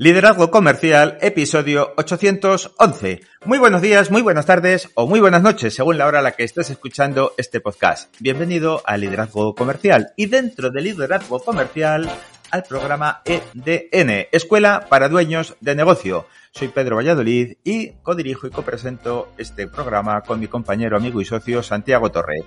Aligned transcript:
Liderazgo 0.00 0.52
Comercial, 0.52 1.18
episodio 1.22 1.92
811. 1.96 3.20
Muy 3.44 3.58
buenos 3.58 3.82
días, 3.82 4.12
muy 4.12 4.22
buenas 4.22 4.46
tardes 4.46 4.90
o 4.94 5.08
muy 5.08 5.18
buenas 5.18 5.42
noches, 5.42 5.74
según 5.74 5.98
la 5.98 6.06
hora 6.06 6.20
a 6.20 6.22
la 6.22 6.36
que 6.36 6.44
estés 6.44 6.70
escuchando 6.70 7.32
este 7.36 7.60
podcast. 7.60 8.14
Bienvenido 8.20 8.80
a 8.86 8.96
Liderazgo 8.96 9.56
Comercial 9.56 10.12
y 10.14 10.26
dentro 10.26 10.70
de 10.70 10.82
Liderazgo 10.82 11.40
Comercial 11.40 12.08
al 12.52 12.62
programa 12.62 13.22
EDN, 13.24 14.28
Escuela 14.30 14.86
para 14.88 15.08
Dueños 15.08 15.56
de 15.60 15.74
Negocio. 15.74 16.28
Soy 16.52 16.68
Pedro 16.68 16.94
Valladolid 16.94 17.56
y 17.64 17.94
codirijo 18.04 18.46
y 18.46 18.50
copresento 18.50 19.32
este 19.36 19.66
programa 19.66 20.20
con 20.20 20.38
mi 20.38 20.46
compañero, 20.46 20.96
amigo 20.96 21.20
y 21.20 21.24
socio 21.24 21.60
Santiago 21.64 22.12
Torre. 22.12 22.44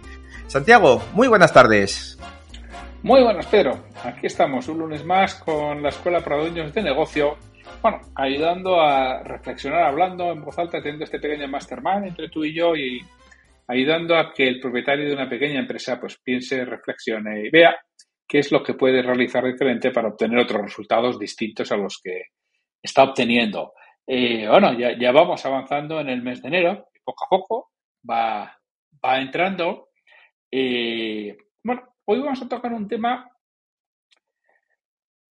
Santiago, 0.47 1.03
muy 1.11 1.27
buenas 1.27 1.51
tardes. 1.51 2.17
Muy 3.03 3.23
buenas, 3.23 3.47
Pedro. 3.47 3.83
Aquí 4.03 4.27
estamos 4.27 4.67
un 4.67 4.77
lunes 4.77 5.03
más 5.03 5.33
con 5.33 5.81
la 5.81 5.89
Escuela 5.89 6.19
para 6.23 6.37
Dueños 6.37 6.71
de 6.71 6.83
Negocio. 6.83 7.35
Bueno, 7.81 7.99
ayudando 8.13 8.79
a 8.79 9.23
reflexionar, 9.23 9.85
hablando 9.85 10.31
en 10.31 10.43
voz 10.43 10.59
alta, 10.59 10.83
teniendo 10.83 11.05
este 11.05 11.19
pequeño 11.19 11.47
mastermind 11.47 12.05
entre 12.05 12.29
tú 12.29 12.45
y 12.45 12.53
yo 12.53 12.75
y 12.75 13.01
ayudando 13.67 14.15
a 14.15 14.31
que 14.31 14.47
el 14.47 14.59
propietario 14.59 15.07
de 15.07 15.15
una 15.15 15.27
pequeña 15.27 15.59
empresa 15.59 15.99
pues 15.99 16.19
piense, 16.23 16.63
reflexione 16.63 17.47
y 17.47 17.49
vea 17.49 17.75
qué 18.27 18.37
es 18.37 18.51
lo 18.51 18.61
que 18.61 18.75
puede 18.75 19.01
realizar 19.01 19.43
diferente 19.45 19.89
para 19.89 20.09
obtener 20.09 20.37
otros 20.37 20.61
resultados 20.61 21.17
distintos 21.17 21.71
a 21.71 21.77
los 21.77 21.99
que 22.03 22.25
está 22.83 23.01
obteniendo. 23.01 23.73
Eh, 24.05 24.47
bueno, 24.47 24.73
ya, 24.73 25.11
vamos 25.11 25.43
avanzando 25.43 25.99
en 25.99 26.09
el 26.09 26.21
mes 26.21 26.43
de 26.43 26.49
enero, 26.49 26.85
poco 27.03 27.25
a 27.25 27.29
poco 27.29 27.71
va, 28.07 28.59
va 29.03 29.19
entrando. 29.19 29.89
Eh, 30.51 31.35
Hoy 32.05 32.19
vamos 32.19 32.41
a 32.41 32.49
tocar 32.49 32.73
un 32.73 32.87
tema 32.87 33.29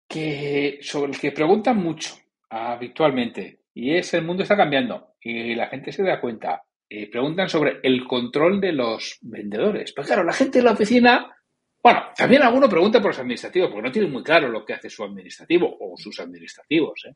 que, 0.08 0.78
sobre 0.82 1.12
el 1.12 1.20
que 1.20 1.32
preguntan 1.32 1.76
mucho 1.76 2.16
habitualmente 2.50 3.60
y 3.74 3.94
es 3.94 4.12
el 4.14 4.24
mundo 4.24 4.42
está 4.42 4.56
cambiando 4.56 5.14
y 5.20 5.54
la 5.54 5.68
gente 5.68 5.92
se 5.92 6.02
da 6.02 6.20
cuenta. 6.20 6.62
Eh, 6.88 7.10
preguntan 7.10 7.48
sobre 7.48 7.80
el 7.82 8.04
control 8.04 8.60
de 8.60 8.72
los 8.72 9.18
vendedores. 9.22 9.92
Pues 9.94 10.06
claro, 10.06 10.22
la 10.22 10.32
gente 10.32 10.60
en 10.60 10.64
la 10.64 10.72
oficina, 10.72 11.36
bueno, 11.82 12.04
también 12.16 12.42
alguno 12.42 12.68
pregunta 12.68 13.00
por 13.00 13.10
los 13.10 13.18
administrativos, 13.18 13.70
porque 13.70 13.86
no 13.86 13.92
tiene 13.92 14.08
muy 14.08 14.22
claro 14.22 14.48
lo 14.48 14.64
que 14.64 14.74
hace 14.74 14.88
su 14.88 15.02
administrativo 15.02 15.76
o 15.80 15.96
sus 15.96 16.18
administrativos. 16.20 17.04
¿eh? 17.06 17.14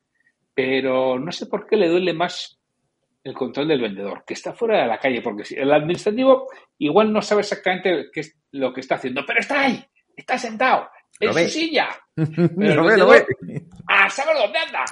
Pero 0.52 1.18
no 1.18 1.30
sé 1.30 1.46
por 1.46 1.66
qué 1.66 1.76
le 1.76 1.88
duele 1.88 2.12
más 2.12 2.59
el 3.22 3.34
control 3.34 3.68
del 3.68 3.80
vendedor, 3.80 4.24
que 4.26 4.34
está 4.34 4.52
fuera 4.52 4.82
de 4.82 4.88
la 4.88 4.98
calle, 4.98 5.20
porque 5.20 5.44
si 5.44 5.54
el 5.54 5.72
administrativo 5.72 6.48
igual 6.78 7.12
no 7.12 7.20
sabe 7.20 7.42
exactamente 7.42 8.06
qué 8.12 8.20
es 8.20 8.36
lo 8.52 8.72
que 8.72 8.80
está 8.80 8.94
haciendo, 8.94 9.24
pero 9.26 9.40
está 9.40 9.60
ahí, 9.60 9.84
está 10.16 10.38
sentado, 10.38 10.88
en 11.20 11.34
su 11.34 11.48
silla. 11.48 11.88
lo 12.16 12.84
ve, 12.84 12.96
lo 12.96 13.08
ve. 13.08 13.26
A 13.86 14.08
saber 14.08 14.36
dónde 14.36 14.58
anda. 14.58 14.84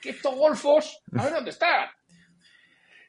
Que 0.00 0.10
estos 0.10 0.34
golfos, 0.34 1.02
a 1.16 1.24
ver 1.24 1.32
dónde 1.34 1.50
están. 1.50 1.88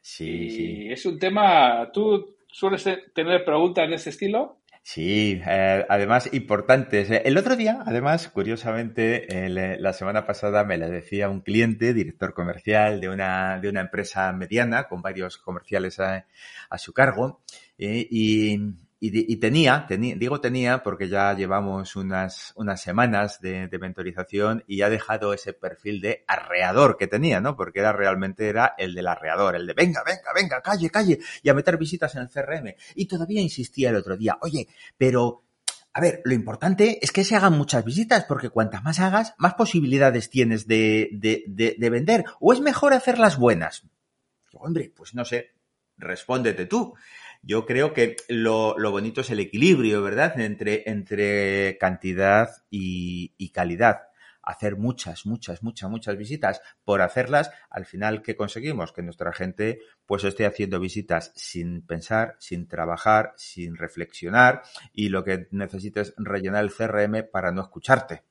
Sí, 0.01 0.49
sí. 0.49 0.87
Es 0.89 1.05
un 1.05 1.19
tema. 1.19 1.89
¿Tú 1.91 2.37
sueles 2.47 2.83
tener 3.13 3.43
preguntas 3.43 3.87
de 3.89 3.95
ese 3.95 4.09
estilo? 4.09 4.61
Sí, 4.89 5.41
eh, 5.45 5.85
además 5.89 6.29
importantes. 6.31 7.11
El 7.11 7.37
otro 7.37 7.57
día, 7.57 7.83
además, 7.85 8.29
curiosamente, 8.29 9.27
la 9.49 9.91
semana 9.91 10.25
pasada 10.25 10.63
me 10.63 10.77
lo 10.77 10.89
decía 10.89 11.27
un 11.27 11.41
cliente, 11.41 11.93
director 11.93 12.33
comercial 12.33 13.01
de 13.01 13.09
una, 13.09 13.59
de 13.59 13.67
una 13.67 13.81
empresa 13.81 14.31
mediana 14.31 14.87
con 14.87 15.01
varios 15.01 15.39
comerciales 15.39 15.99
a, 15.99 16.25
su 16.77 16.93
cargo, 16.93 17.41
eh, 17.77 18.07
y, 18.09 18.61
y, 18.99 19.35
tenía, 19.37 19.85
digo 19.89 20.41
tenía 20.41 20.81
porque 20.81 21.07
ya 21.07 21.33
llevamos 21.33 21.95
unas, 21.95 22.51
unas 22.55 22.81
semanas 22.81 23.39
de, 23.41 23.67
de, 23.67 23.77
mentorización 23.77 24.63
y 24.65 24.81
ha 24.81 24.89
dejado 24.89 25.33
ese 25.33 25.53
perfil 25.53 26.01
de 26.01 26.23
arreador 26.27 26.97
que 26.97 27.05
tenía, 27.05 27.39
¿no? 27.39 27.55
Porque 27.55 27.79
era 27.79 27.93
realmente 27.93 28.49
era 28.49 28.73
el 28.75 28.95
del 28.95 29.07
arreador, 29.07 29.55
el 29.55 29.67
de 29.67 29.73
venga, 29.73 30.01
venga, 30.03 30.33
venga, 30.33 30.61
calle, 30.61 30.89
calle, 30.89 31.19
y 31.43 31.49
a 31.49 31.53
meter 31.53 31.77
visitas 31.77 32.15
en 32.15 32.23
el 32.23 32.29
CRM. 32.29 32.73
Y 32.95 33.05
todavía 33.05 33.39
insistía 33.39 33.91
el 33.91 33.97
otro 33.97 34.17
día, 34.17 34.39
oye, 34.41 34.67
pero 34.97 35.43
a 35.93 36.01
ver, 36.01 36.21
lo 36.25 36.33
importante 36.33 36.97
es 37.03 37.11
que 37.11 37.23
se 37.23 37.35
hagan 37.35 37.53
muchas 37.53 37.85
visitas, 37.85 38.25
porque 38.25 38.49
cuantas 38.49 38.83
más 38.83 38.99
hagas, 38.99 39.35
más 39.37 39.53
posibilidades 39.53 40.31
tienes 40.31 40.65
de, 40.67 41.09
de, 41.11 41.43
de, 41.47 41.75
de 41.77 41.89
vender. 41.91 42.25
¿O 42.39 42.51
es 42.51 42.61
mejor 42.61 42.93
hacerlas 42.93 43.37
buenas? 43.37 43.83
Hombre, 44.53 44.91
pues 44.95 45.13
no 45.13 45.23
sé, 45.23 45.51
respóndete 45.97 46.65
tú. 46.65 46.95
Yo 47.41 47.65
creo 47.65 47.93
que 47.93 48.15
lo, 48.27 48.75
bonito 48.91 49.21
es 49.21 49.29
el 49.29 49.39
equilibrio, 49.39 50.01
¿verdad? 50.03 50.39
Entre, 50.39 50.89
entre 50.89 51.77
cantidad 51.77 52.49
y, 52.69 53.51
calidad 53.51 54.01
hacer 54.43 54.77
muchas, 54.77 55.25
muchas, 55.25 55.61
muchas, 55.61 55.89
muchas 55.89 56.17
visitas 56.17 56.61
por 56.85 57.01
hacerlas, 57.01 57.51
al 57.69 57.85
final, 57.85 58.21
¿qué 58.21 58.37
conseguimos? 58.37 58.93
Que 58.93 59.01
nuestra 59.01 59.33
gente 59.33 59.81
pues 60.05 60.23
esté 60.23 60.45
haciendo 60.45 60.79
visitas 60.79 61.33
sin 61.35 61.85
pensar, 61.85 62.37
sin 62.39 62.65
trabajar, 62.65 63.33
sin 63.35 63.75
reflexionar 63.75 64.61
y 64.93 65.09
lo 65.09 65.25
que 65.25 65.47
necesites 65.51 66.13
rellenar 66.15 66.63
el 66.63 66.71
CRM 66.71 67.29
para 67.29 67.51
no 67.51 67.61
escucharte. 67.61 68.23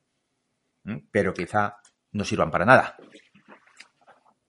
Pero 1.11 1.35
quizá 1.35 1.77
no 2.13 2.25
sirvan 2.25 2.51
para 2.51 2.65
nada. 2.65 2.97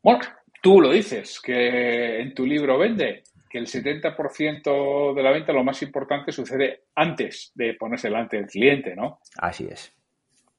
Bueno, 0.02 0.22
tú 0.62 0.80
lo 0.80 0.92
dices, 0.92 1.42
que 1.42 2.22
en 2.22 2.34
tu 2.34 2.46
libro 2.46 2.78
vende 2.78 3.24
que 3.50 3.58
el 3.58 3.68
70% 3.68 5.14
de 5.14 5.24
la 5.24 5.32
venta, 5.32 5.54
lo 5.54 5.64
más 5.64 5.82
importante, 5.82 6.32
sucede 6.32 6.84
antes 6.96 7.52
de 7.56 7.74
ponerse 7.76 8.08
delante 8.08 8.38
del 8.38 8.48
cliente, 8.48 8.96
¿no? 8.96 9.20
Así 9.38 9.68
es. 9.70 9.94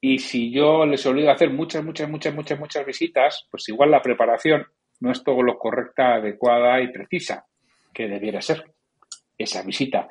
Y 0.01 0.19
si 0.19 0.51
yo 0.53 0.87
les 0.87 1.05
obligo 1.07 1.29
a 1.29 1.35
hacer 1.35 1.51
muchas, 1.51 1.85
muchas, 1.85 2.09
muchas, 2.09 2.35
muchas, 2.35 2.59
muchas 2.59 2.87
visitas, 2.87 3.47
pues 3.51 3.69
igual 3.69 3.91
la 3.91 4.03
preparación 4.03 4.67
no 5.01 5.11
es 5.11 5.23
todo 5.23 5.43
lo 5.43 5.59
correcta, 5.59 6.15
adecuada 6.15 6.81
y 6.81 6.93
precisa 6.93 7.47
que 7.93 8.09
debiera 8.09 8.41
ser 8.41 8.65
esa 9.37 9.63
visita. 9.63 10.09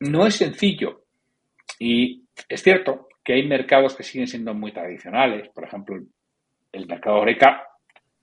No 0.00 0.26
es 0.26 0.36
sencillo. 0.36 1.02
Y 1.78 2.24
es 2.48 2.62
cierto 2.62 3.08
que 3.22 3.34
hay 3.34 3.46
mercados 3.46 3.94
que 3.94 4.02
siguen 4.02 4.26
siendo 4.26 4.54
muy 4.54 4.72
tradicionales. 4.72 5.48
Por 5.50 5.64
ejemplo, 5.64 6.00
el 6.72 6.86
mercado 6.86 7.16
Oreca 7.18 7.66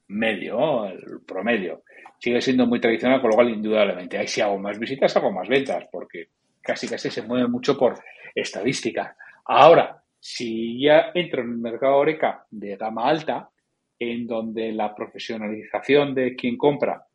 medio, 0.08 0.86
el 0.86 1.22
promedio 1.26 1.84
sigue 2.20 2.42
siendo 2.42 2.66
muy 2.68 2.80
tradicional, 2.80 3.22
con 3.22 3.30
lo 3.32 3.36
cual 3.36 3.50
indudablemente 3.50 4.18
ahí 4.18 4.28
si 4.28 4.42
hago 4.42 4.60
más 4.60 4.78
visitas, 4.78 5.16
hago 5.16 5.32
más 5.32 5.48
ventas, 5.48 5.86
porque 5.92 6.28
casi 6.62 6.88
casi 6.88 7.10
se 7.10 7.22
mueve 7.24 7.48
mucho 7.48 7.78
por 7.78 7.98
estadística. 8.36 9.16
Ahora, 9.46 10.04
si 10.20 10.82
ya 10.82 11.12
entro 11.14 11.42
en 11.42 11.52
el 11.52 11.58
mercado 11.58 11.96
Oreca 11.96 12.46
de 12.52 12.76
gama 12.76 13.08
alta, 13.08 13.50
en 13.98 14.28
donde 14.28 14.72
la 14.72 14.94
profesionalización 14.94 16.14
de 16.14 16.36
quien 16.36 16.58
compra 16.58 17.06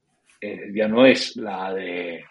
eh, 0.41 0.71
ya 0.75 0.89
no 0.89 1.07
es 1.07 1.37
la 1.37 1.73
de 1.73 2.25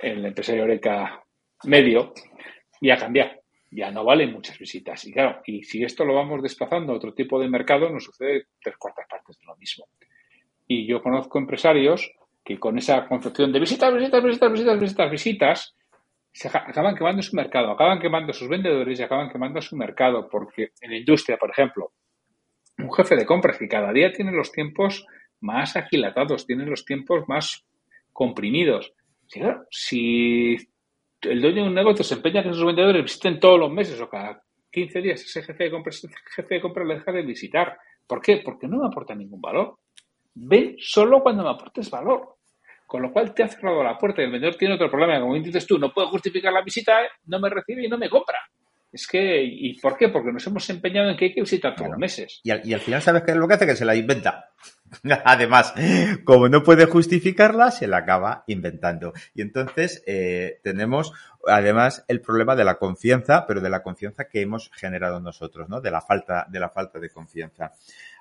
el 0.00 0.24
empresario 0.24 0.64
Oreca 0.64 1.22
medio, 1.64 2.12
ya 2.80 2.96
cambia, 2.96 3.38
ya 3.70 3.90
no 3.90 4.04
valen 4.04 4.32
muchas 4.32 4.58
visitas. 4.58 5.04
Y 5.06 5.12
claro, 5.12 5.40
y 5.46 5.62
si 5.62 5.82
esto 5.82 6.04
lo 6.04 6.14
vamos 6.14 6.42
desplazando 6.42 6.92
a 6.92 6.96
otro 6.96 7.14
tipo 7.14 7.40
de 7.40 7.48
mercado, 7.48 7.88
nos 7.88 8.04
sucede 8.04 8.46
tres 8.62 8.76
cuartas 8.76 9.06
partes 9.08 9.38
de 9.38 9.46
lo 9.46 9.56
mismo. 9.56 9.86
Y 10.66 10.86
yo 10.86 11.02
conozco 11.02 11.38
empresarios 11.38 12.10
que 12.44 12.58
con 12.58 12.78
esa 12.78 13.06
concepción 13.06 13.52
de 13.52 13.60
visitas, 13.60 13.92
visitas, 13.94 14.22
visitas, 14.22 14.52
visitas, 14.52 14.80
visitas, 14.80 15.10
visitas, 15.10 15.74
se 16.32 16.48
acaban 16.48 16.96
quemando 16.96 17.22
su 17.22 17.36
mercado, 17.36 17.70
acaban 17.70 18.00
quemando 18.00 18.32
sus 18.32 18.48
vendedores 18.48 18.98
y 18.98 19.02
acaban 19.02 19.30
quemando 19.30 19.62
su 19.62 19.76
mercado, 19.76 20.28
porque 20.28 20.72
en 20.80 20.90
la 20.90 20.96
industria, 20.96 21.36
por 21.36 21.50
ejemplo, 21.50 21.92
un 22.78 22.92
jefe 22.92 23.14
de 23.14 23.24
compras 23.24 23.56
que 23.56 23.68
cada 23.68 23.92
día 23.92 24.12
tiene 24.12 24.32
los 24.32 24.50
tiempos 24.50 25.06
más 25.40 25.76
agilatados, 25.76 26.44
tiene 26.44 26.66
los 26.66 26.84
tiempos 26.84 27.28
más 27.28 27.64
comprimidos. 28.12 28.92
Si, 29.70 30.56
el 31.22 31.40
dueño 31.40 31.62
de 31.62 31.68
un 31.68 31.74
negocio 31.74 32.04
se 32.04 32.14
empeña 32.14 32.42
que 32.42 32.52
sus 32.52 32.64
vendedores 32.64 33.02
visiten 33.02 33.38
todos 33.38 33.58
los 33.58 33.70
meses 33.70 34.00
o 34.00 34.08
cada 34.08 34.42
15 34.72 35.00
días, 35.00 35.22
ese 35.22 35.42
jefe 35.42 35.64
de 35.64 35.70
compras, 35.70 36.06
jefe 36.34 36.54
de 36.56 36.60
compras 36.60 36.86
le 36.86 36.94
deja 36.94 37.12
de 37.12 37.22
visitar. 37.22 37.78
¿Por 38.06 38.20
qué? 38.20 38.42
Porque 38.44 38.66
no 38.66 38.78
me 38.78 38.86
aporta 38.88 39.14
ningún 39.14 39.40
valor. 39.40 39.78
Ven 40.34 40.76
solo 40.78 41.22
cuando 41.22 41.42
me 41.42 41.50
aportes 41.50 41.90
valor. 41.90 42.36
Con 42.86 43.02
lo 43.02 43.12
cual 43.12 43.32
te 43.34 43.42
ha 43.42 43.48
cerrado 43.48 43.82
la 43.82 43.98
puerta 43.98 44.20
y 44.20 44.26
el 44.26 44.30
vendedor 44.30 44.56
tiene 44.56 44.74
otro 44.74 44.90
problema. 44.90 45.20
Como 45.20 45.34
dices 45.34 45.66
tú, 45.66 45.78
no 45.78 45.92
puedo 45.92 46.08
justificar 46.08 46.52
la 46.52 46.62
visita, 46.62 46.98
no 47.26 47.40
me 47.40 47.48
recibe 47.48 47.84
y 47.84 47.88
no 47.88 47.98
me 47.98 48.10
compra. 48.10 48.38
Es 48.94 49.08
que, 49.08 49.42
¿y 49.42 49.80
por 49.80 49.96
qué? 49.96 50.08
Porque 50.08 50.30
nos 50.30 50.46
hemos 50.46 50.70
empeñado 50.70 51.10
en 51.10 51.16
que 51.16 51.24
hay 51.24 51.34
que 51.34 51.40
visitar 51.40 51.74
todos 51.74 51.90
los 51.90 51.98
meses. 51.98 52.40
Y 52.44 52.52
al, 52.52 52.64
y 52.64 52.74
al, 52.74 52.78
final, 52.78 53.02
¿sabes 53.02 53.24
qué 53.24 53.32
es 53.32 53.36
lo 53.36 53.48
que 53.48 53.54
hace? 53.54 53.66
Que 53.66 53.74
se 53.74 53.84
la 53.84 53.96
inventa. 53.96 54.50
Además, 55.24 55.74
como 56.24 56.48
no 56.48 56.62
puede 56.62 56.86
justificarla, 56.86 57.72
se 57.72 57.88
la 57.88 57.96
acaba 57.98 58.44
inventando. 58.46 59.12
Y 59.34 59.42
entonces 59.42 60.04
eh, 60.06 60.60
tenemos, 60.62 61.12
además, 61.44 62.04
el 62.06 62.20
problema 62.20 62.54
de 62.54 62.64
la 62.64 62.76
confianza, 62.76 63.46
pero 63.48 63.60
de 63.60 63.70
la 63.70 63.82
confianza 63.82 64.28
que 64.28 64.42
hemos 64.42 64.70
generado 64.72 65.18
nosotros, 65.18 65.68
¿no? 65.68 65.80
De 65.80 65.90
la 65.90 66.00
falta, 66.00 66.46
de 66.48 66.60
la 66.60 66.68
falta 66.68 67.00
de 67.00 67.10
confianza. 67.10 67.72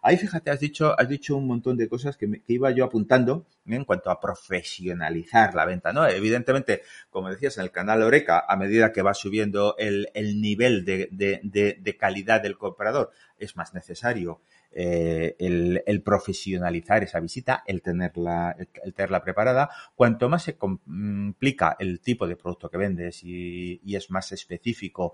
Ahí, 0.05 0.17
fíjate, 0.17 0.51
has 0.51 0.59
dicho, 0.59 0.99
has 0.99 1.07
dicho 1.07 1.37
un 1.37 1.47
montón 1.47 1.77
de 1.77 1.87
cosas 1.87 2.17
que, 2.17 2.27
me, 2.27 2.41
que 2.41 2.51
iba 2.51 2.69
yo 2.71 2.83
apuntando 2.83 3.47
en 3.65 3.85
cuanto 3.85 4.11
a 4.11 4.19
profesionalizar 4.19 5.55
la 5.55 5.63
venta, 5.63 5.93
¿no? 5.93 6.05
Evidentemente, 6.05 6.81
como 7.09 7.29
decías, 7.29 7.57
en 7.57 7.63
el 7.63 7.71
canal 7.71 8.03
Oreca, 8.03 8.43
a 8.45 8.57
medida 8.57 8.91
que 8.91 9.01
va 9.01 9.13
subiendo 9.13 9.75
el, 9.77 10.09
el 10.13 10.41
nivel 10.41 10.83
de, 10.83 11.07
de, 11.13 11.79
de 11.79 11.97
calidad 11.97 12.41
del 12.41 12.57
comprador, 12.57 13.11
es 13.37 13.55
más 13.55 13.73
necesario 13.73 14.41
eh, 14.75 15.35
el, 15.39 15.83
el, 15.85 16.01
profesionalizar 16.01 17.03
esa 17.03 17.19
visita, 17.19 17.63
el 17.67 17.81
tenerla, 17.81 18.55
el 18.83 18.93
tenerla 18.93 19.23
preparada. 19.23 19.69
Cuanto 19.95 20.29
más 20.29 20.43
se 20.43 20.57
complica 20.57 21.75
el 21.79 21.99
tipo 21.99 22.27
de 22.27 22.35
producto 22.35 22.69
que 22.69 22.77
vendes 22.77 23.23
y, 23.23 23.79
y, 23.83 23.95
es 23.95 24.09
más 24.09 24.31
específico, 24.31 25.13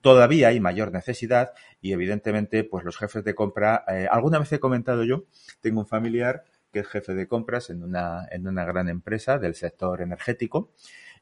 todavía 0.00 0.48
hay 0.48 0.60
mayor 0.60 0.92
necesidad 0.92 1.52
y 1.80 1.92
evidentemente, 1.92 2.64
pues 2.64 2.84
los 2.84 2.96
jefes 2.96 3.24
de 3.24 3.34
compra, 3.34 3.84
eh, 3.88 4.08
alguna 4.10 4.38
vez 4.38 4.52
he 4.52 4.60
comentado 4.60 5.04
yo, 5.04 5.24
tengo 5.60 5.80
un 5.80 5.86
familiar 5.86 6.44
que 6.72 6.80
es 6.80 6.88
jefe 6.88 7.14
de 7.14 7.26
compras 7.26 7.70
en 7.70 7.82
una, 7.82 8.26
en 8.30 8.46
una 8.46 8.64
gran 8.64 8.88
empresa 8.88 9.38
del 9.38 9.54
sector 9.54 10.02
energético 10.02 10.70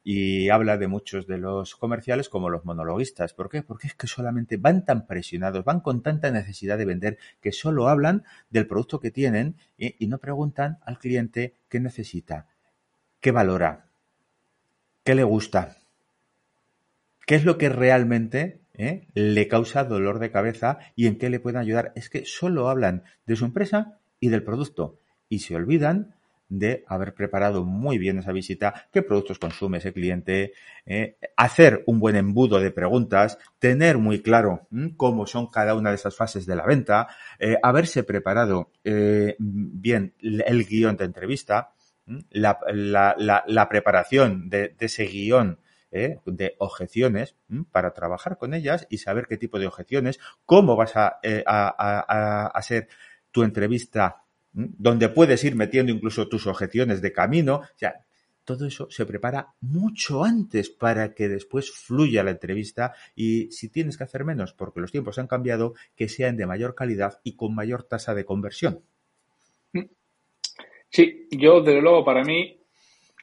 y 0.03 0.49
habla 0.49 0.77
de 0.77 0.87
muchos 0.87 1.27
de 1.27 1.37
los 1.37 1.75
comerciales 1.75 2.29
como 2.29 2.49
los 2.49 2.65
monologuistas. 2.65 3.33
¿Por 3.33 3.49
qué? 3.49 3.61
Porque 3.61 3.87
es 3.87 3.95
que 3.95 4.07
solamente 4.07 4.57
van 4.57 4.85
tan 4.85 5.05
presionados, 5.05 5.65
van 5.65 5.81
con 5.81 6.01
tanta 6.01 6.31
necesidad 6.31 6.77
de 6.77 6.85
vender 6.85 7.17
que 7.41 7.51
solo 7.51 7.89
hablan 7.89 8.23
del 8.49 8.67
producto 8.67 8.99
que 8.99 9.11
tienen 9.11 9.55
y, 9.77 10.07
no 10.07 10.17
preguntan 10.17 10.79
al 10.85 10.99
cliente 10.99 11.55
qué 11.67 11.79
necesita, 11.79 12.47
qué 13.19 13.31
valora, 13.31 13.85
qué 15.03 15.15
le 15.15 15.23
gusta, 15.23 15.77
qué 17.25 17.35
es 17.35 17.45
lo 17.45 17.57
que 17.57 17.69
realmente 17.69 18.61
¿eh? 18.73 19.07
le 19.13 19.47
causa 19.47 19.83
dolor 19.83 20.19
de 20.19 20.31
cabeza 20.31 20.79
y 20.95 21.07
en 21.07 21.17
qué 21.17 21.29
le 21.29 21.39
pueden 21.39 21.59
ayudar. 21.59 21.91
Es 21.95 22.09
que 22.09 22.25
solo 22.25 22.69
hablan 22.69 23.03
de 23.25 23.35
su 23.35 23.45
empresa 23.45 23.99
y 24.19 24.29
del 24.29 24.43
producto 24.43 24.99
y 25.27 25.39
se 25.39 25.55
olvidan 25.55 26.15
de 26.49 26.83
haber 26.87 27.13
preparado 27.13 27.63
muy 27.63 27.97
bien 27.97 28.19
esa 28.19 28.31
visita, 28.31 28.87
qué 28.91 29.01
productos 29.01 29.39
consume 29.39 29.77
ese 29.77 29.93
cliente, 29.93 30.53
eh, 30.85 31.17
hacer 31.37 31.83
un 31.85 31.99
buen 31.99 32.15
embudo 32.15 32.59
de 32.59 32.71
preguntas, 32.71 33.37
tener 33.59 33.97
muy 33.97 34.21
claro 34.21 34.67
¿m? 34.71 34.93
cómo 34.97 35.27
son 35.27 35.47
cada 35.47 35.75
una 35.75 35.91
de 35.91 35.95
esas 35.95 36.15
fases 36.15 36.45
de 36.45 36.55
la 36.55 36.65
venta, 36.65 37.07
eh, 37.39 37.57
haberse 37.61 38.03
preparado 38.03 38.71
eh, 38.83 39.35
bien 39.39 40.13
el 40.19 40.65
guion 40.65 40.97
de 40.97 41.05
entrevista, 41.05 41.73
la, 42.31 42.59
la, 42.73 43.15
la, 43.17 43.43
la, 43.47 43.69
preparación 43.69 44.49
de, 44.49 44.69
de 44.69 44.85
ese 44.87 45.05
guion 45.05 45.59
¿eh? 45.91 46.19
de 46.25 46.55
objeciones 46.59 47.35
para 47.71 47.93
trabajar 47.93 48.37
con 48.37 48.53
ellas 48.53 48.87
y 48.89 48.97
saber 48.97 49.27
qué 49.27 49.37
tipo 49.37 49.59
de 49.59 49.67
objeciones, 49.67 50.19
cómo 50.45 50.75
vas 50.75 50.95
a, 50.95 51.19
eh, 51.23 51.43
a, 51.45 51.67
a, 51.67 51.99
a 51.99 52.47
hacer 52.47 52.87
tu 53.31 53.43
entrevista 53.43 54.23
donde 54.51 55.09
puedes 55.09 55.43
ir 55.43 55.55
metiendo 55.55 55.91
incluso 55.91 56.27
tus 56.27 56.47
objeciones 56.47 57.01
de 57.01 57.13
camino. 57.13 57.55
O 57.55 57.77
sea, 57.77 58.05
todo 58.43 58.65
eso 58.65 58.89
se 58.89 59.05
prepara 59.05 59.53
mucho 59.61 60.23
antes 60.23 60.69
para 60.69 61.13
que 61.13 61.29
después 61.29 61.71
fluya 61.71 62.23
la 62.23 62.31
entrevista 62.31 62.93
y 63.15 63.51
si 63.51 63.69
tienes 63.69 63.97
que 63.97 64.05
hacer 64.05 64.25
menos 64.25 64.53
porque 64.53 64.79
los 64.79 64.91
tiempos 64.91 65.19
han 65.19 65.27
cambiado, 65.27 65.75
que 65.95 66.09
sean 66.09 66.35
de 66.35 66.47
mayor 66.47 66.73
calidad 66.73 67.19
y 67.23 67.35
con 67.35 67.53
mayor 67.53 67.83
tasa 67.83 68.15
de 68.15 68.25
conversión. 68.25 68.81
Sí, 70.89 71.27
yo 71.29 71.61
desde 71.61 71.81
luego 71.81 72.03
para 72.03 72.23
mí 72.23 72.59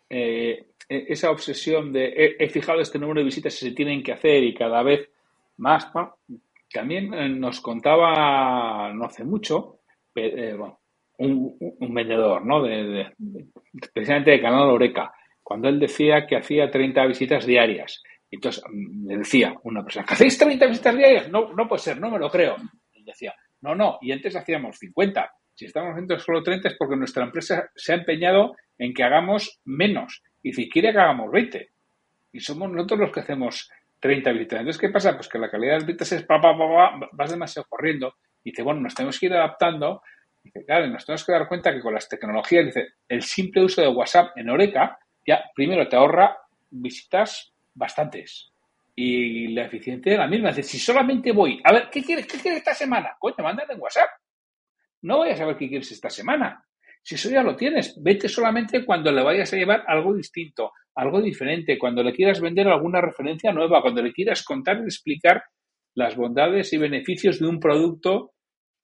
eh, 0.09 0.69
esa 0.89 1.33
obsesión 1.33 1.93
de 1.93 2.07
he, 2.07 2.45
he, 2.45 2.49
fijado 2.49 2.81
este 2.81 3.01
número 3.01 3.19
de 3.19 3.25
visitas 3.25 3.53
que 3.55 3.71
se 3.71 3.75
tienen 3.75 4.05
que 4.05 4.13
hacer 4.13 4.45
y 4.45 4.55
cada 4.55 4.85
vez 4.85 5.11
más, 5.57 5.89
también 6.73 7.41
nos 7.41 7.61
contaba 7.61 8.93
no 8.93 9.05
hace 9.05 9.25
mucho, 9.25 9.81
eh, 10.15 10.55
bueno, 10.57 10.79
un, 11.19 11.57
un, 11.59 11.95
vendedor, 11.95 12.45
¿no? 12.45 12.63
De, 12.63 12.85
de, 12.85 13.13
de, 13.19 13.47
precisamente 13.93 14.33
de 14.33 14.41
Canal 14.41 14.69
Oreca, 14.71 15.13
cuando 15.43 15.69
él 15.69 15.79
decía 15.79 16.27
que 16.27 16.37
hacía 16.37 16.71
30 16.71 17.07
visitas 17.07 17.47
diarias. 17.47 18.03
Entonces 18.31 18.63
mm, 18.69 19.09
le 19.09 19.19
decía 19.19 19.55
una 19.63 19.83
persona, 19.83 20.07
¿hacéis 20.09 20.39
30 20.39 20.67
visitas 20.67 20.97
diarias? 20.97 21.31
No, 21.31 21.53
no 21.53 21.69
puede 21.69 21.83
ser, 21.83 22.01
no 22.01 22.11
me 22.11 22.19
lo 22.19 22.31
creo. 22.31 22.57
Él 22.95 23.05
decía, 23.05 23.35
no, 23.61 23.75
no, 23.75 23.99
y 24.01 24.13
antes 24.13 24.37
hacíamos 24.37 24.79
50. 24.79 25.33
Si 25.55 25.65
estamos 25.65 25.93
haciendo 25.93 26.19
solo 26.19 26.43
30 26.43 26.69
es 26.69 26.77
porque 26.77 26.97
nuestra 26.97 27.25
empresa 27.25 27.71
se 27.75 27.93
ha 27.93 27.97
empeñado 27.97 28.57
en 28.79 28.93
que 28.93 29.03
hagamos 29.03 29.61
menos. 29.65 30.23
Y 30.43 30.53
si 30.53 30.69
quiere 30.69 30.93
que 30.93 30.99
hagamos 30.99 31.31
20. 31.31 31.71
Y 32.33 32.41
somos 32.41 32.71
nosotros 32.71 33.01
los 33.01 33.13
que 33.13 33.21
hacemos 33.21 33.71
30 34.01 34.33
visitas. 34.33 34.61
Entonces, 34.61 34.81
¿qué 34.81 34.91
pasa? 34.91 35.15
Pues 35.15 35.29
que 35.29 35.39
la 35.39 35.51
calidad 35.51 35.73
de 35.73 35.79
las 35.79 35.87
visitas 35.87 36.13
es 36.13 36.23
pa, 36.25 36.41
pa, 36.41 36.57
pa, 36.57 36.69
pa, 36.69 37.09
vas 37.13 37.31
demasiado 37.31 37.67
corriendo. 37.69 38.15
Y 38.45 38.51
dice, 38.51 38.63
bueno, 38.63 38.81
nos 38.81 38.95
tenemos 38.95 39.19
que 39.19 39.27
ir 39.27 39.33
adaptando 39.33 40.03
Dice, 40.47 40.65
claro, 40.65 40.87
nos 40.87 41.05
tenemos 41.05 41.27
que 41.27 41.33
dar 41.33 41.49
cuenta 41.49 41.73
que 41.73 41.81
con 41.81 41.93
las 41.93 42.09
tecnologías, 42.09 42.67
dice, 42.67 42.91
el 43.09 43.23
simple 43.23 43.65
uso 43.65 43.83
de 43.83 43.89
WhatsApp 43.89 44.37
en 44.37 44.49
Oreca, 44.49 44.97
ya 45.27 45.43
primero 45.57 45.89
te 45.89 45.97
ahorra 45.97 46.37
visitas 46.71 47.53
bastantes. 47.75 48.53
Y 48.95 49.49
la 49.49 49.65
eficiencia 49.65 50.13
es 50.13 50.19
la 50.19 50.29
misma. 50.29 50.51
Dice, 50.51 50.63
si 50.63 50.79
solamente 50.79 51.33
voy, 51.33 51.61
a 51.65 51.73
ver, 51.73 51.89
¿qué 51.91 52.01
quieres, 52.01 52.29
qué 52.29 52.39
quieres 52.39 52.59
esta 52.59 52.75
semana? 52.75 53.17
Coño, 53.19 53.35
mándale 53.41 53.75
en 53.75 53.81
WhatsApp. 53.81 54.09
No 55.03 55.19
vayas 55.19 55.41
a 55.41 55.47
ver 55.47 55.57
qué 55.57 55.69
quieres 55.69 55.91
esta 55.91 56.11
semana. 56.11 56.65
Si 57.03 57.17
eso 57.17 57.29
ya 57.29 57.43
lo 57.43 57.57
tienes, 57.57 58.01
vete 58.01 58.29
solamente 58.29 58.85
cuando 58.85 59.11
le 59.11 59.25
vayas 59.25 59.53
a 59.53 59.57
llevar 59.57 59.83
algo 59.89 60.15
distinto, 60.15 60.71
algo 60.95 61.21
diferente, 61.21 61.77
cuando 61.77 62.05
le 62.05 62.13
quieras 62.13 62.41
vender 62.41 62.69
alguna 62.69 63.01
referencia 63.01 63.51
nueva, 63.51 63.83
cuando 63.83 64.01
le 64.01 64.13
quieras 64.13 64.45
contar 64.45 64.79
y 64.79 64.85
explicar 64.85 65.43
las 65.95 66.15
bondades 66.15 66.73
y 66.73 66.79
beneficios 66.79 67.41
de 67.41 67.49
un 67.49 67.59
producto 67.59 68.36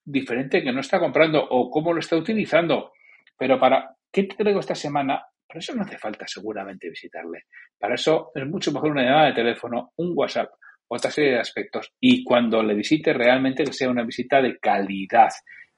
diferente 0.05 0.63
que 0.63 0.73
no 0.73 0.81
está 0.81 0.99
comprando 0.99 1.45
o 1.45 1.71
cómo 1.71 1.93
lo 1.93 2.01
está 2.01 2.17
utilizando. 2.17 2.93
Pero 3.39 3.59
para, 3.59 3.97
¿qué 4.11 4.25
te 4.25 4.37
traigo 4.37 4.61
esta 4.61 4.75
semana? 4.75 5.23
Para 5.47 5.61
eso 5.61 5.75
no 5.75 5.83
hace 5.83 5.99
falta 5.99 6.27
seguramente 6.27 6.89
visitarle. 6.89 7.45
Para 7.79 7.95
eso 7.95 8.31
es 8.35 8.47
mucho 8.47 8.73
mejor 8.73 8.93
una 8.93 9.03
llamada 9.03 9.27
de 9.27 9.35
teléfono, 9.35 9.93
un 9.97 10.13
WhatsApp, 10.15 10.51
otra 10.89 11.11
serie 11.11 11.33
de 11.33 11.41
aspectos. 11.41 11.93
Y 12.01 12.25
cuando 12.25 12.63
le 12.63 12.75
visite 12.75 13.13
realmente 13.13 13.65
que 13.65 13.73
sea 13.73 13.91
una 13.91 14.05
visita 14.05 14.41
de 14.41 14.59
calidad. 14.59 15.31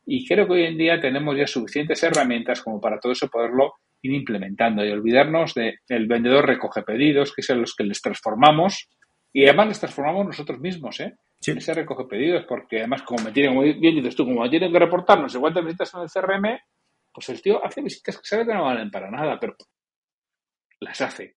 Y 0.07 0.27
creo 0.27 0.47
que 0.47 0.53
hoy 0.53 0.65
en 0.65 0.79
día 0.79 1.01
tenemos 1.01 1.37
ya 1.37 1.47
suficientes 1.47 2.03
herramientas 2.03 2.63
como 2.63 2.81
para 2.81 2.99
todo 2.99 3.13
eso 3.13 3.29
poderlo 3.29 3.75
ir 4.03 4.13
implementando 4.13 4.85
y 4.85 4.91
olvidarnos 4.91 5.55
del 5.55 5.79
de 5.89 6.07
vendedor 6.07 6.47
recoge 6.47 6.83
pedidos, 6.83 7.33
que 7.35 7.41
es 7.41 7.51
en 7.51 7.61
los 7.61 7.75
que 7.75 7.85
les 7.85 8.03
transformamos. 8.03 8.89
Y 9.33 9.45
además 9.47 9.69
les 9.69 9.81
transformamos 9.81 10.27
nosotros 10.27 10.61
mismos, 10.61 11.01
¿eh? 11.01 11.15
Ese 11.47 11.75
recoge 11.75 12.05
pedidos, 12.05 12.45
porque 12.47 12.79
además, 12.79 13.03
como 13.03 13.25
me 13.25 13.33
tienen, 13.33 13.55
como 13.55 13.63
bien 13.63 13.97
dices 13.97 14.17
tú, 14.17 14.25
como 14.25 14.49
tienen 14.49 14.73
que 14.73 14.79
reportar 14.79 15.21
no 15.21 15.29
sé 15.29 15.39
cuántas 15.39 15.65
visitas 15.65 15.93
en 15.95 16.01
el 16.01 16.11
CRM, 16.11 16.59
pues 17.13 17.29
el 17.29 17.43
tío 17.43 17.65
hace 17.65 17.83
visitas 17.83 18.19
que 18.19 18.27
sabe 18.27 18.47
que 18.47 18.55
no 18.55 18.65
valen 18.65 18.91
para 18.91 19.11
nada, 19.11 19.39
pero 19.39 19.57
las 20.81 21.01
hace. 21.01 21.37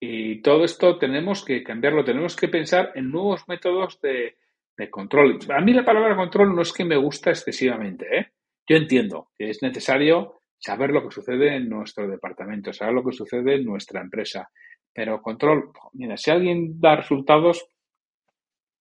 Y 0.00 0.42
todo 0.42 0.64
esto 0.64 0.98
tenemos 0.98 1.44
que 1.44 1.62
cambiarlo, 1.62 2.04
tenemos 2.04 2.34
que 2.36 2.48
pensar 2.48 2.92
en 2.94 3.10
nuevos 3.10 3.46
métodos 3.48 4.00
de, 4.00 4.36
de 4.76 4.90
control. 4.90 5.38
A 5.50 5.60
mí 5.60 5.72
la 5.72 5.84
palabra 5.84 6.16
control 6.16 6.54
no 6.54 6.62
es 6.62 6.72
que 6.72 6.84
me 6.84 6.96
gusta 6.96 7.30
excesivamente, 7.30 8.18
¿eh? 8.18 8.32
Yo 8.68 8.76
entiendo 8.76 9.30
que 9.36 9.50
es 9.50 9.62
necesario 9.62 10.42
saber 10.58 10.90
lo 10.90 11.02
que 11.02 11.14
sucede 11.14 11.56
en 11.56 11.68
nuestro 11.68 12.08
departamento, 12.08 12.72
saber 12.72 12.94
lo 12.94 13.04
que 13.04 13.12
sucede 13.12 13.56
en 13.56 13.64
nuestra 13.64 14.00
empresa. 14.00 14.48
Pero 14.92 15.20
control, 15.20 15.72
mira, 15.94 16.16
si 16.16 16.30
alguien 16.30 16.80
da 16.80 16.96
resultados, 16.96 17.66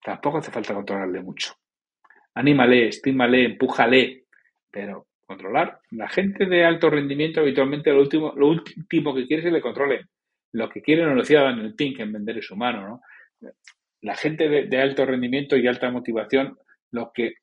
Tampoco 0.03 0.39
hace 0.39 0.51
falta 0.51 0.73
controlarle 0.73 1.21
mucho. 1.21 1.53
Anímale, 2.33 2.87
estímale, 2.87 3.45
empújale, 3.45 4.25
pero 4.69 5.07
controlar. 5.25 5.79
La 5.91 6.09
gente 6.09 6.45
de 6.45 6.65
alto 6.65 6.89
rendimiento 6.89 7.41
habitualmente 7.41 7.91
lo 7.91 8.01
último, 8.01 8.33
lo 8.35 8.47
último 8.47 9.13
que 9.13 9.27
quiere 9.27 9.41
es 9.41 9.45
que 9.47 9.53
le 9.53 9.61
controlen. 9.61 10.09
Lo 10.53 10.69
que 10.69 10.81
quieren, 10.81 11.05
nos 11.05 11.15
lo 11.15 11.21
decía 11.21 11.49
en 11.49 11.59
el 11.59 11.75
Pink, 11.75 11.99
en 11.99 12.11
vender 12.11 12.37
es 12.37 12.51
humano, 12.51 12.87
¿no? 12.87 13.01
La 14.01 14.15
gente 14.15 14.49
de, 14.49 14.81
alto 14.81 15.05
rendimiento 15.05 15.55
y 15.55 15.67
alta 15.67 15.91
motivación, 15.91 16.57
lo 16.91 17.11
que 17.13 17.35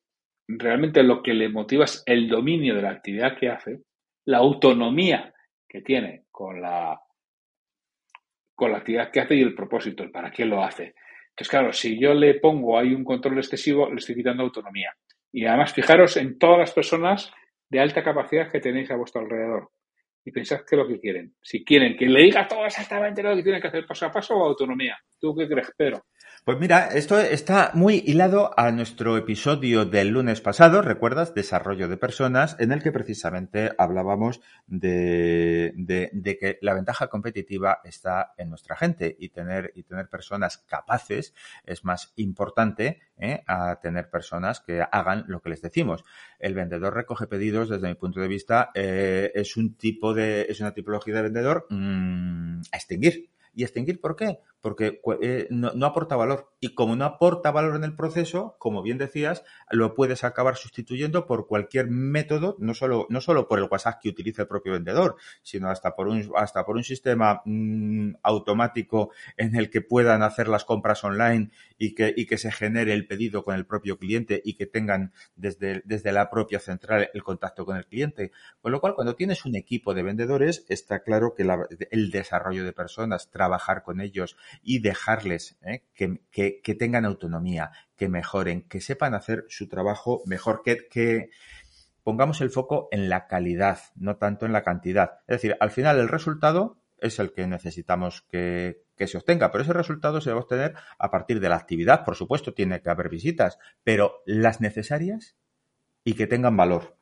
realmente 0.47 1.03
lo 1.03 1.23
que 1.23 1.33
le 1.33 1.49
motiva 1.49 1.85
es 1.85 2.03
el 2.05 2.27
dominio 2.27 2.75
de 2.75 2.81
la 2.81 2.91
actividad 2.91 3.37
que 3.37 3.49
hace, 3.49 3.79
la 4.25 4.39
autonomía 4.39 5.33
que 5.67 5.81
tiene 5.81 6.25
con 6.29 6.61
la, 6.61 6.99
con 8.53 8.71
la 8.71 8.79
actividad 8.79 9.09
que 9.11 9.21
hace 9.21 9.35
y 9.35 9.41
el 9.41 9.55
propósito, 9.55 10.11
para 10.11 10.31
qué 10.31 10.45
lo 10.45 10.63
hace. 10.63 10.95
Entonces, 11.39 11.51
claro, 11.51 11.71
si 11.71 11.97
yo 11.97 12.13
le 12.13 12.33
pongo 12.33 12.77
ahí 12.77 12.93
un 12.93 13.05
control 13.05 13.37
excesivo, 13.37 13.89
le 13.89 13.95
estoy 13.95 14.13
quitando 14.13 14.43
autonomía. 14.43 14.93
Y 15.31 15.45
además, 15.45 15.71
fijaros 15.71 16.17
en 16.17 16.37
todas 16.37 16.59
las 16.59 16.73
personas 16.73 17.31
de 17.69 17.79
alta 17.79 18.03
capacidad 18.03 18.51
que 18.51 18.59
tenéis 18.59 18.91
a 18.91 18.97
vuestro 18.97 19.21
alrededor. 19.21 19.69
Y 20.25 20.31
pensad 20.31 20.65
qué 20.67 20.75
es 20.75 20.77
lo 20.77 20.85
que 20.85 20.99
quieren. 20.99 21.33
Si 21.41 21.63
quieren 21.63 21.95
que 21.95 22.07
le 22.07 22.23
diga 22.23 22.45
todo 22.45 22.65
exactamente 22.65 23.23
lo 23.23 23.37
que 23.37 23.43
tienen 23.43 23.61
que 23.61 23.69
hacer 23.69 23.85
paso 23.87 24.05
a 24.05 24.11
paso 24.11 24.35
o 24.35 24.43
autonomía. 24.43 24.99
¿Tú 25.19 25.35
qué 25.35 25.47
crees, 25.47 25.71
Pedro? 25.75 26.05
Pues 26.45 26.57
mira, 26.57 26.87
esto 26.87 27.19
está 27.19 27.71
muy 27.73 28.01
hilado 28.05 28.57
a 28.57 28.71
nuestro 28.71 29.17
episodio 29.17 29.83
del 29.83 30.07
lunes 30.07 30.39
pasado, 30.39 30.81
¿recuerdas? 30.81 31.33
Desarrollo 31.33 31.89
de 31.89 31.97
personas, 31.97 32.55
en 32.59 32.71
el 32.71 32.81
que 32.81 32.93
precisamente 32.93 33.71
hablábamos 33.77 34.39
de, 34.65 35.73
que 36.39 36.57
la 36.61 36.73
ventaja 36.73 37.07
competitiva 37.07 37.81
está 37.83 38.33
en 38.37 38.49
nuestra 38.49 38.77
gente 38.77 39.15
y 39.19 39.29
tener, 39.29 39.73
y 39.75 39.83
tener 39.83 40.07
personas 40.07 40.57
capaces 40.57 41.33
es 41.65 41.83
más 41.83 42.13
importante 42.15 43.01
¿eh? 43.17 43.43
a 43.45 43.79
tener 43.81 44.09
personas 44.09 44.61
que 44.61 44.81
hagan 44.81 45.25
lo 45.27 45.41
que 45.41 45.49
les 45.49 45.61
decimos. 45.61 46.05
El 46.39 46.55
vendedor 46.55 46.95
recoge 46.95 47.27
pedidos, 47.27 47.67
desde 47.67 47.89
mi 47.89 47.95
punto 47.95 48.21
de 48.21 48.27
vista, 48.29 48.71
eh, 48.73 49.31
es 49.35 49.57
un 49.57 49.75
tipo 49.75 50.13
de, 50.13 50.47
es 50.49 50.61
una 50.61 50.73
tipología 50.73 51.15
de 51.15 51.21
vendedor 51.23 51.67
mm, 51.69 52.61
a 52.71 52.77
extinguir. 52.77 53.29
¿Y 53.53 53.63
extinguir 53.63 53.99
por 53.99 54.15
qué? 54.15 54.39
Porque 54.61 55.01
eh, 55.21 55.47
no, 55.49 55.85
aporta 55.85 56.15
valor. 56.15 56.51
Y 56.59 56.73
como 56.73 56.95
no 56.95 57.05
aporta 57.05 57.51
valor 57.51 57.75
en 57.75 57.83
el 57.83 57.95
proceso, 57.95 58.55
como 58.59 58.81
bien 58.81 58.97
decías, 58.97 59.43
lo 59.71 59.93
puedes 59.93 60.23
acabar 60.23 60.57
sustituyendo 60.57 61.25
por 61.25 61.47
cualquier 61.47 61.87
método, 61.89 62.55
no 62.59 62.73
solo, 62.73 63.07
no 63.09 63.21
solo 63.21 63.47
por 63.47 63.59
el 63.59 63.67
WhatsApp 63.69 63.99
que 64.01 64.09
utiliza 64.09 64.43
el 64.43 64.47
propio 64.47 64.73
vendedor, 64.73 65.15
sino 65.41 65.69
hasta 65.69 65.95
por 65.95 66.07
un, 66.07 66.29
hasta 66.35 66.65
por 66.65 66.75
un 66.75 66.83
sistema 66.83 67.41
mm, 67.45 68.15
automático 68.23 69.11
en 69.37 69.55
el 69.55 69.69
que 69.69 69.81
puedan 69.81 70.23
hacer 70.23 70.47
las 70.47 70.65
compras 70.65 71.03
online 71.03 71.51
y 71.77 71.95
que, 71.95 72.13
y 72.15 72.25
que 72.25 72.37
se 72.37 72.51
genere 72.51 72.93
el 72.93 73.07
pedido 73.07 73.43
con 73.43 73.55
el 73.55 73.65
propio 73.65 73.97
cliente 73.97 74.41
y 74.43 74.55
que 74.55 74.65
tengan 74.65 75.13
desde, 75.35 75.81
desde 75.85 76.11
la 76.11 76.29
propia 76.29 76.59
central 76.59 77.09
el 77.13 77.23
contacto 77.23 77.65
con 77.65 77.77
el 77.77 77.85
cliente. 77.85 78.31
Con 78.61 78.71
lo 78.71 78.81
cual, 78.81 78.95
cuando 78.95 79.15
tienes 79.15 79.45
un 79.45 79.55
equipo 79.55 79.93
de 79.93 80.03
vendedores, 80.03 80.65
está 80.69 80.99
claro 81.03 81.33
que 81.35 81.47
el 81.91 82.11
desarrollo 82.11 82.65
de 82.65 82.73
personas, 82.73 83.29
trabajar 83.29 83.83
con 83.83 84.01
ellos, 84.01 84.37
y 84.61 84.79
dejarles 84.79 85.57
¿eh? 85.61 85.83
que, 85.93 86.75
tengan 86.75 87.05
autonomía, 87.05 87.71
que 87.95 88.09
mejoren, 88.09 88.63
que 88.63 88.81
sepan 88.81 89.13
hacer 89.13 89.45
su 89.49 89.67
trabajo 89.67 90.21
mejor, 90.25 90.61
que, 90.63 90.87
que 90.89 91.29
pongamos 92.03 92.41
el 92.41 92.49
foco 92.49 92.87
en 92.91 93.09
la 93.09 93.27
calidad, 93.27 93.79
no 93.95 94.17
tanto 94.17 94.45
en 94.45 94.53
la 94.53 94.63
cantidad. 94.63 95.19
Es 95.27 95.41
decir, 95.41 95.57
al 95.59 95.71
final 95.71 95.99
el 95.99 96.07
resultado 96.07 96.77
es 97.01 97.19
el 97.19 97.31
que 97.31 97.47
necesitamos 97.47 98.23
que, 98.29 98.83
que, 98.97 99.07
se 99.07 99.17
obtenga, 99.17 99.51
pero 99.51 99.63
ese 99.63 99.73
resultado 99.73 100.19
se 100.19 100.31
va 100.31 100.37
a 100.37 100.41
obtener 100.41 100.75
a 100.97 101.11
partir 101.11 101.39
de 101.39 101.49
la 101.49 101.55
actividad. 101.55 102.03
Por 102.03 102.15
supuesto, 102.15 102.53
tiene 102.53 102.81
que 102.81 102.89
haber 102.89 103.09
visitas, 103.09 103.57
pero 103.83 104.21
las 104.25 104.59
necesarias 104.59 105.37
y 106.03 106.13
que 106.13 106.27
tengan 106.27 106.57
valor. 106.57 106.97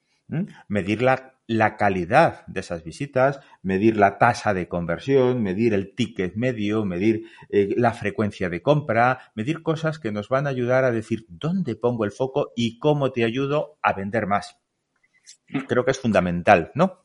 Medir 0.68 1.02
la 1.02 1.37
la 1.48 1.78
calidad 1.78 2.46
de 2.48 2.60
esas 2.60 2.84
visitas, 2.84 3.40
medir 3.64 3.98
la 3.98 4.18
tasa 4.18 4.54
de 4.54 4.68
conversión, 4.68 5.42
medir 5.42 5.74
el 5.74 5.96
ticket 5.96 6.36
medio, 6.36 6.86
medir 6.86 7.24
eh, 7.50 7.74
la 7.78 7.94
frecuencia 7.94 8.50
de 8.50 8.62
compra, 8.62 9.32
medir 9.34 9.64
cosas 9.64 9.98
que 9.98 10.12
nos 10.12 10.28
van 10.28 10.46
a 10.46 10.50
ayudar 10.50 10.84
a 10.84 10.92
decir 10.92 11.26
dónde 11.30 11.76
pongo 11.76 12.04
el 12.04 12.12
foco 12.12 12.52
y 12.56 12.78
cómo 12.80 13.12
te 13.12 13.24
ayudo 13.24 13.78
a 13.82 13.94
vender 13.94 14.28
más. 14.28 14.60
Creo 15.68 15.86
que 15.86 15.92
es 15.92 16.00
fundamental, 16.00 16.72
¿no? 16.76 17.04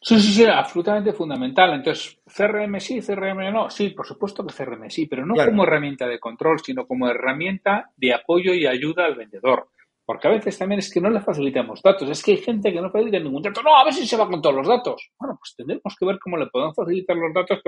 Sí, 0.00 0.20
sí, 0.20 0.34
sí, 0.34 0.44
absolutamente 0.44 1.14
fundamental. 1.14 1.72
Entonces, 1.72 2.20
CRM 2.26 2.78
sí, 2.78 3.00
CRM 3.00 3.50
no. 3.50 3.70
Sí, 3.70 3.88
por 3.90 4.06
supuesto 4.06 4.46
que 4.46 4.52
CRM 4.52 4.90
sí, 4.90 5.06
pero 5.06 5.24
no 5.24 5.34
como 5.34 5.64
herramienta 5.64 6.06
de 6.06 6.20
control, 6.20 6.60
sino 6.60 6.86
como 6.86 7.08
herramienta 7.08 7.90
de 7.96 8.12
apoyo 8.12 8.52
y 8.52 8.66
ayuda 8.66 9.06
al 9.06 9.14
vendedor. 9.14 9.68
Porque 10.06 10.28
a 10.28 10.32
veces 10.32 10.58
también 10.58 10.80
es 10.80 10.92
que 10.92 11.00
no 11.00 11.08
le 11.08 11.20
facilitamos 11.20 11.80
datos. 11.82 12.08
Es 12.10 12.22
que 12.22 12.32
hay 12.32 12.36
gente 12.38 12.72
que 12.72 12.80
no 12.80 12.90
facilita 12.90 13.18
ningún 13.18 13.42
dato. 13.42 13.62
No, 13.62 13.76
a 13.76 13.84
ver 13.84 13.94
si 13.94 14.06
se 14.06 14.16
va 14.16 14.28
con 14.28 14.42
todos 14.42 14.56
los 14.56 14.68
datos. 14.68 15.10
Bueno, 15.18 15.36
pues 15.38 15.54
tendremos 15.56 15.96
que 15.98 16.06
ver 16.06 16.18
cómo 16.18 16.36
le 16.36 16.46
podemos 16.46 16.76
facilitar 16.76 17.16
los 17.16 17.32
datos 17.32 17.60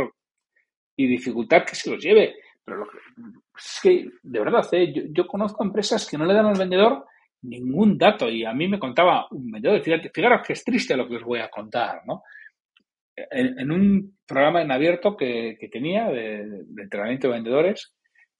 y 0.97 1.07
dificultar 1.07 1.64
que 1.64 1.75
se 1.75 1.90
los 1.90 2.02
lleve. 2.02 2.37
Pero 2.62 2.78
lo 2.78 2.88
que, 2.88 2.99
es 3.57 3.81
que, 3.83 4.11
de 4.23 4.38
verdad, 4.38 4.66
¿eh? 4.73 5.11
yo, 5.12 5.26
conozco 5.26 5.64
empresas 5.64 6.07
que 6.07 6.19
no 6.19 6.26
le 6.26 6.35
dan 6.35 6.47
al 6.47 6.59
vendedor 6.59 7.07
ningún 7.43 7.97
dato. 7.97 8.28
Y 8.28 8.45
a 8.45 8.52
mí 8.52 8.69
me 8.69 8.78
contaba 8.78 9.26
un 9.31 9.50
vendedor, 9.50 9.81
fíjate, 9.81 10.11
fijaros 10.12 10.47
que 10.47 10.52
es 10.52 10.64
triste 10.64 10.97
lo 10.97 11.09
que 11.09 11.16
os 11.16 11.25
voy 11.25 11.38
a 11.38 11.49
contar, 11.49 12.02
¿no? 12.07 12.23
En, 13.14 13.71
un 13.71 14.19
programa 14.26 14.61
en 14.61 14.71
abierto 14.71 15.16
que, 15.16 15.57
tenía 15.73 16.11
de, 16.11 16.64
de 16.66 16.83
entrenamiento 16.83 17.28
de 17.28 17.33
vendedores, 17.33 17.95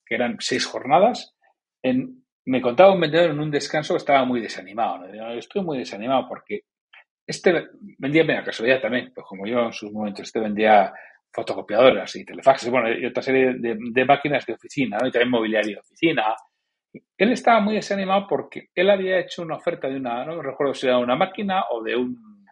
que 0.05 0.17
eran 0.17 0.37
seis 0.39 0.67
jornadas, 0.67 1.35
en 1.83 2.26
me 2.47 2.61
contaba 2.61 2.93
un 2.93 3.01
vendedor 3.01 3.31
en 3.31 3.41
un 3.41 3.51
descanso 3.51 3.95
que 3.95 3.99
estaba 3.99 4.25
muy 4.25 4.41
desanimado. 4.41 5.05
Estoy 5.37 5.63
muy 5.63 5.79
desanimado 5.79 6.27
porque 6.29 6.63
este 7.27 7.69
vendía 7.99 8.23
bien 8.23 8.39
a 8.39 8.45
casualidad 8.45 8.81
también, 8.81 9.13
pues 9.13 9.27
como 9.27 9.47
yo 9.47 9.65
en 9.67 9.73
sus 9.73 9.93
momentos, 9.93 10.23
este 10.23 10.39
vendía 10.39 10.93
fotocopiadoras 11.33 12.15
y 12.17 12.25
telefaxes, 12.25 12.71
bueno, 12.71 12.91
y 12.91 13.05
otra 13.05 13.23
serie 13.23 13.55
de, 13.59 14.05
máquinas 14.05 14.47
de 14.47 14.55
oficina, 14.55 14.97
¿no? 14.99 15.09
y 15.09 15.11
también 15.11 15.31
mobiliario 15.31 15.75
de 15.75 15.81
oficina. 15.81 16.35
Él 17.19 17.33
estaba 17.33 17.61
muy 17.61 17.75
desanimado 17.75 18.27
porque 18.29 18.69
él 18.75 18.89
había 18.89 19.19
hecho 19.19 19.43
una 19.43 19.57
oferta 19.57 19.89
de 19.89 19.97
una, 19.97 20.25
no 20.25 20.41
recuerdo 20.41 20.73
si 20.73 20.87
era 20.87 20.99
una 20.99 21.17
máquina 21.17 21.65
o 21.71 21.83
de 21.83 21.97
un, 21.97 22.47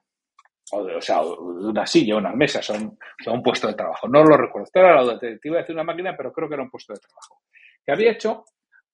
o 0.72 0.84
de, 0.84 0.96
o 0.96 1.00
sea, 1.00 1.22
de 1.22 1.68
una 1.68 1.86
silla, 1.86 2.16
unas 2.16 2.34
mesas, 2.34 2.68
o 2.70 2.74
un, 2.74 2.98
un 3.26 3.42
puesto 3.42 3.68
de 3.68 3.74
trabajo. 3.74 4.08
No 4.08 4.24
lo 4.24 4.36
recuerdo. 4.36 4.64
Esto 4.64 4.80
era 4.80 5.00
lo 5.00 5.16
de, 5.16 5.38
te 5.38 5.48
iba 5.48 5.58
a 5.58 5.60
decir 5.60 5.74
una 5.74 5.84
máquina, 5.84 6.14
pero 6.16 6.32
creo 6.32 6.48
que 6.48 6.54
era 6.54 6.62
un 6.64 6.70
puesto 6.70 6.92
de 6.92 7.00
trabajo. 7.00 7.42
Que 7.86 7.92
había 7.92 8.10
hecho 8.10 8.44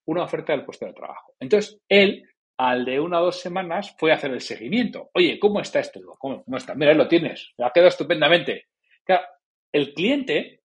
una 0.07 0.25
oferta 0.25 0.53
del 0.53 0.65
puesto 0.65 0.87
de 0.87 0.93
trabajo. 0.93 1.35
Entonces, 1.39 1.81
él, 1.89 2.29
al 2.59 2.85
de 2.85 3.01
una 3.01 3.21
o 3.21 3.27
dos 3.27 3.41
semanas, 3.41 3.95
fue 3.99 4.13
a 4.13 4.17
hacer 4.17 4.33
el 4.33 4.41
seguimiento. 4.41 5.11
Oye, 5.15 5.39
¿cómo 5.39 5.61
está 5.61 5.81
esto? 5.81 6.01
¿Cómo, 6.19 6.45
está? 6.57 6.75
Mira, 6.75 6.95
lo 6.95 7.09
tienes. 7.09 7.53
Me 7.59 7.67
ha 7.67 7.71
quedado 7.71 7.89
estupendamente. 7.89 8.67
Claro, 9.05 9.25
el 9.73 9.95
cliente 9.95 10.63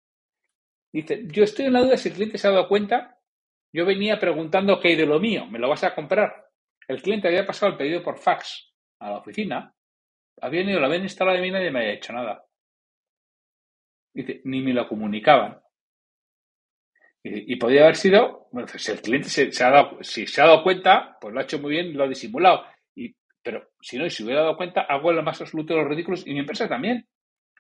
dice, 0.93 1.25
yo 1.26 1.45
estoy 1.45 1.67
en 1.67 1.75
la 1.75 1.83
duda 1.83 1.97
si 1.97 2.09
el 2.09 2.14
cliente 2.14 2.38
se 2.38 2.49
ha 2.49 2.53
dado 2.53 2.69
cuenta. 2.69 3.19
Yo 3.73 3.85
venía 3.85 4.19
preguntando 4.19 4.79
qué 4.81 4.88
hay 4.88 4.97
de 4.97 5.07
lo 5.07 5.19
mío. 5.19 5.47
¿Me 5.47 5.59
lo 5.59 5.69
vas 5.69 5.85
a 5.85 5.95
comprar? 5.95 6.47
El 6.87 7.03
cliente 7.03 7.29
había 7.29 7.47
pasado 7.47 7.73
el 7.73 7.79
pedido 7.79 8.03
por 8.03 8.19
fax 8.19 8.73
a 9.00 9.11
la 9.11 9.19
oficina. 9.19 9.75
Había 10.41 10.62
ido, 10.62 10.81
lo 10.81 10.87
habían 10.87 11.03
instalado 11.03 11.37
de 11.37 11.43
mí 11.43 11.49
y 11.49 11.53
nadie 11.53 11.71
me 11.71 11.81
había 11.81 11.93
hecho 11.95 12.12
nada. 12.12 12.45
Dice, 14.12 14.41
ni 14.45 14.61
me 14.62 14.73
lo 14.73 14.87
comunicaban. 14.88 15.61
Y, 17.26 17.57
podría 17.57 17.85
haber 17.85 17.97
sido, 17.97 18.49
bueno, 18.52 18.69
si 18.69 18.93
el 18.93 19.00
cliente 19.00 19.31
se, 19.31 19.64
ha 19.64 19.71
dado, 19.71 19.97
si 20.02 20.26
se 20.26 20.43
ha 20.43 20.47
dado 20.47 20.62
cuenta, 20.62 21.16
pues 21.19 21.33
lo 21.33 21.40
ha 21.40 21.45
hecho 21.45 21.59
muy 21.59 21.71
bien, 21.71 21.97
lo 21.97 22.04
ha 22.04 22.09
disimulado. 22.09 22.64
Y, 22.95 23.14
pero 23.43 23.71
si 23.81 23.97
no, 23.97 24.04
y 24.04 24.11
si 24.11 24.25
hubiera 24.25 24.43
dado 24.43 24.59
cuenta, 24.59 24.83
hago 24.83 25.11
lo 25.11 25.23
más 25.23 25.40
absoluto 25.40 25.73
de 25.73 25.81
los 25.81 25.88
ridículos 25.88 26.26
y 26.26 26.35
mi 26.35 26.40
empresa 26.40 26.69
también. 26.69 27.07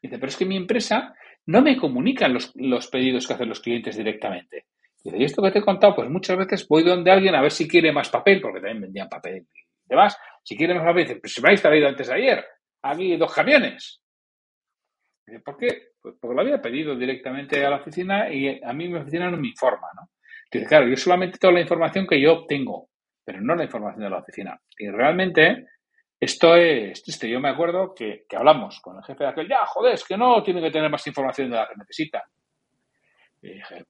Dice, 0.02 0.18
pero 0.18 0.28
es 0.28 0.36
que 0.36 0.44
mi 0.44 0.58
empresa 0.58 1.14
no 1.46 1.62
me 1.62 1.78
comunica 1.78 2.28
los, 2.28 2.52
los 2.56 2.88
pedidos 2.88 3.26
que 3.26 3.32
hacen 3.32 3.48
los 3.48 3.60
clientes 3.60 3.96
directamente. 3.96 4.66
Dice, 5.02 5.16
y 5.16 5.24
esto 5.24 5.42
que 5.42 5.50
te 5.50 5.60
he 5.60 5.64
contado, 5.64 5.94
pues 5.94 6.10
muchas 6.10 6.36
veces 6.36 6.68
voy 6.68 6.82
donde 6.82 7.10
alguien 7.10 7.34
a 7.34 7.40
ver 7.40 7.50
si 7.50 7.66
quiere 7.66 7.90
más 7.90 8.10
papel, 8.10 8.42
porque 8.42 8.60
también 8.60 8.82
vendían 8.82 9.08
papel 9.08 9.46
y 9.46 9.88
demás. 9.88 10.14
Si 10.42 10.58
quiere 10.58 10.74
más 10.74 10.84
papel, 10.84 11.04
dice, 11.04 11.20
pues 11.20 11.32
si 11.32 11.40
me 11.40 11.48
habéis 11.48 11.62
traído 11.62 11.88
antes 11.88 12.06
de 12.06 12.14
ayer, 12.14 12.44
aquí 12.82 13.16
dos 13.16 13.32
camiones. 13.32 14.03
Dice, 15.26 15.40
¿por 15.40 15.56
qué? 15.56 15.92
Pues 16.00 16.14
porque 16.20 16.34
lo 16.34 16.40
había 16.42 16.60
pedido 16.60 16.94
directamente 16.96 17.64
a 17.64 17.70
la 17.70 17.76
oficina 17.76 18.30
y 18.30 18.60
a 18.62 18.72
mí 18.72 18.88
mi 18.88 18.98
oficina 18.98 19.30
no 19.30 19.36
me 19.36 19.48
informa, 19.48 19.88
¿no? 19.94 20.10
Claro, 20.68 20.86
yo 20.86 20.96
solamente 20.96 21.38
tengo 21.38 21.54
la 21.54 21.60
información 21.60 22.06
que 22.06 22.20
yo 22.20 22.32
obtengo, 22.32 22.88
pero 23.24 23.40
no 23.40 23.56
la 23.56 23.64
información 23.64 24.04
de 24.04 24.10
la 24.10 24.18
oficina. 24.18 24.60
Y 24.78 24.88
realmente 24.88 25.66
esto 26.20 26.54
es 26.54 27.02
triste. 27.02 27.28
Yo 27.28 27.40
me 27.40 27.48
acuerdo 27.48 27.94
que, 27.94 28.26
hablamos 28.36 28.80
con 28.80 28.96
el 28.96 29.04
jefe 29.04 29.24
de 29.24 29.30
aquel, 29.30 29.48
ya, 29.48 29.66
joder, 29.66 29.94
es 29.94 30.04
que 30.04 30.16
no 30.16 30.42
tiene 30.42 30.60
que 30.60 30.70
tener 30.70 30.90
más 30.90 31.06
información 31.06 31.50
de 31.50 31.56
la 31.56 31.68
que 31.68 31.76
necesita. 31.76 32.24
Y 33.42 33.54
dije, 33.54 33.84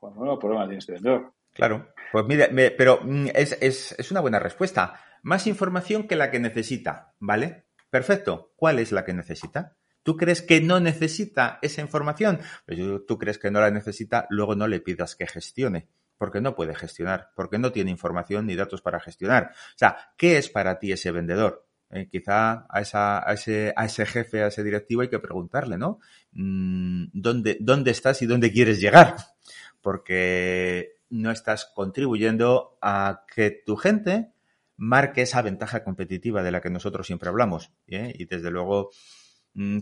bueno, 0.00 0.16
nuevo 0.16 0.38
problema 0.38 0.64
tiene 0.64 0.78
este 0.78 0.92
vendedor. 0.92 1.32
Claro, 1.52 1.94
pues 2.10 2.24
mire, 2.26 2.48
pero 2.72 2.98
mm, 3.02 3.28
es, 3.32 3.56
es, 3.62 3.92
es 3.98 4.10
una 4.10 4.20
buena 4.20 4.40
respuesta. 4.40 5.00
Más 5.22 5.46
información 5.46 6.08
que 6.08 6.16
la 6.16 6.30
que 6.30 6.40
necesita, 6.40 7.14
¿vale? 7.20 7.66
Perfecto. 7.88 8.52
¿Cuál 8.56 8.80
es 8.80 8.90
la 8.90 9.04
que 9.04 9.14
necesita? 9.14 9.76
¿Tú 10.04 10.16
crees 10.16 10.42
que 10.42 10.60
no 10.60 10.78
necesita 10.78 11.58
esa 11.62 11.80
información? 11.80 12.38
Pues 12.66 12.78
tú 13.08 13.18
crees 13.18 13.38
que 13.38 13.50
no 13.50 13.60
la 13.60 13.72
necesita, 13.72 14.26
luego 14.30 14.54
no 14.54 14.68
le 14.68 14.80
pidas 14.80 15.16
que 15.16 15.26
gestione, 15.26 15.88
porque 16.16 16.40
no 16.40 16.54
puede 16.54 16.76
gestionar, 16.76 17.30
porque 17.34 17.58
no 17.58 17.72
tiene 17.72 17.90
información 17.90 18.46
ni 18.46 18.54
datos 18.54 18.82
para 18.82 19.00
gestionar. 19.00 19.50
O 19.52 19.78
sea, 19.78 19.96
¿qué 20.16 20.38
es 20.38 20.48
para 20.48 20.78
ti 20.78 20.92
ese 20.92 21.10
vendedor? 21.10 21.66
Eh, 21.90 22.08
quizá 22.10 22.66
a, 22.68 22.80
ese, 23.32 24.06
jefe, 24.06 24.42
a 24.42 24.48
ese 24.48 24.62
directivo 24.62 25.02
hay 25.02 25.08
que 25.08 25.18
preguntarle, 25.18 25.78
¿no? 25.78 26.00
Mm, 26.32 27.06
¿Dónde, 27.12 27.56
¿Dónde 27.60 27.90
estás 27.90 28.20
y 28.22 28.26
dónde 28.26 28.52
quieres 28.52 28.80
llegar? 28.80 29.16
Porque 29.80 30.98
no 31.10 31.30
estás 31.30 31.70
contribuyendo 31.74 32.78
a 32.82 33.24
que 33.34 33.50
tu 33.64 33.76
gente 33.76 34.32
marque 34.76 35.22
esa 35.22 35.42
ventaja 35.42 35.84
competitiva 35.84 36.42
de 36.42 36.50
la 36.50 36.60
que 36.60 36.70
nosotros 36.70 37.06
siempre 37.06 37.28
hablamos. 37.28 37.72
¿eh? 37.86 38.12
Y 38.18 38.26
desde 38.26 38.50
luego, 38.50 38.90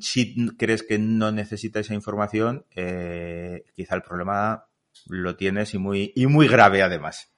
si 0.00 0.48
crees 0.56 0.82
que 0.82 0.98
no 0.98 1.32
necesita 1.32 1.80
esa 1.80 1.94
información, 1.94 2.64
eh, 2.74 3.64
quizá 3.74 3.94
el 3.94 4.02
problema 4.02 4.66
lo 5.06 5.36
tienes 5.36 5.74
y 5.74 5.78
muy, 5.78 6.12
y 6.14 6.26
muy 6.26 6.48
grave 6.48 6.82
además. 6.82 7.32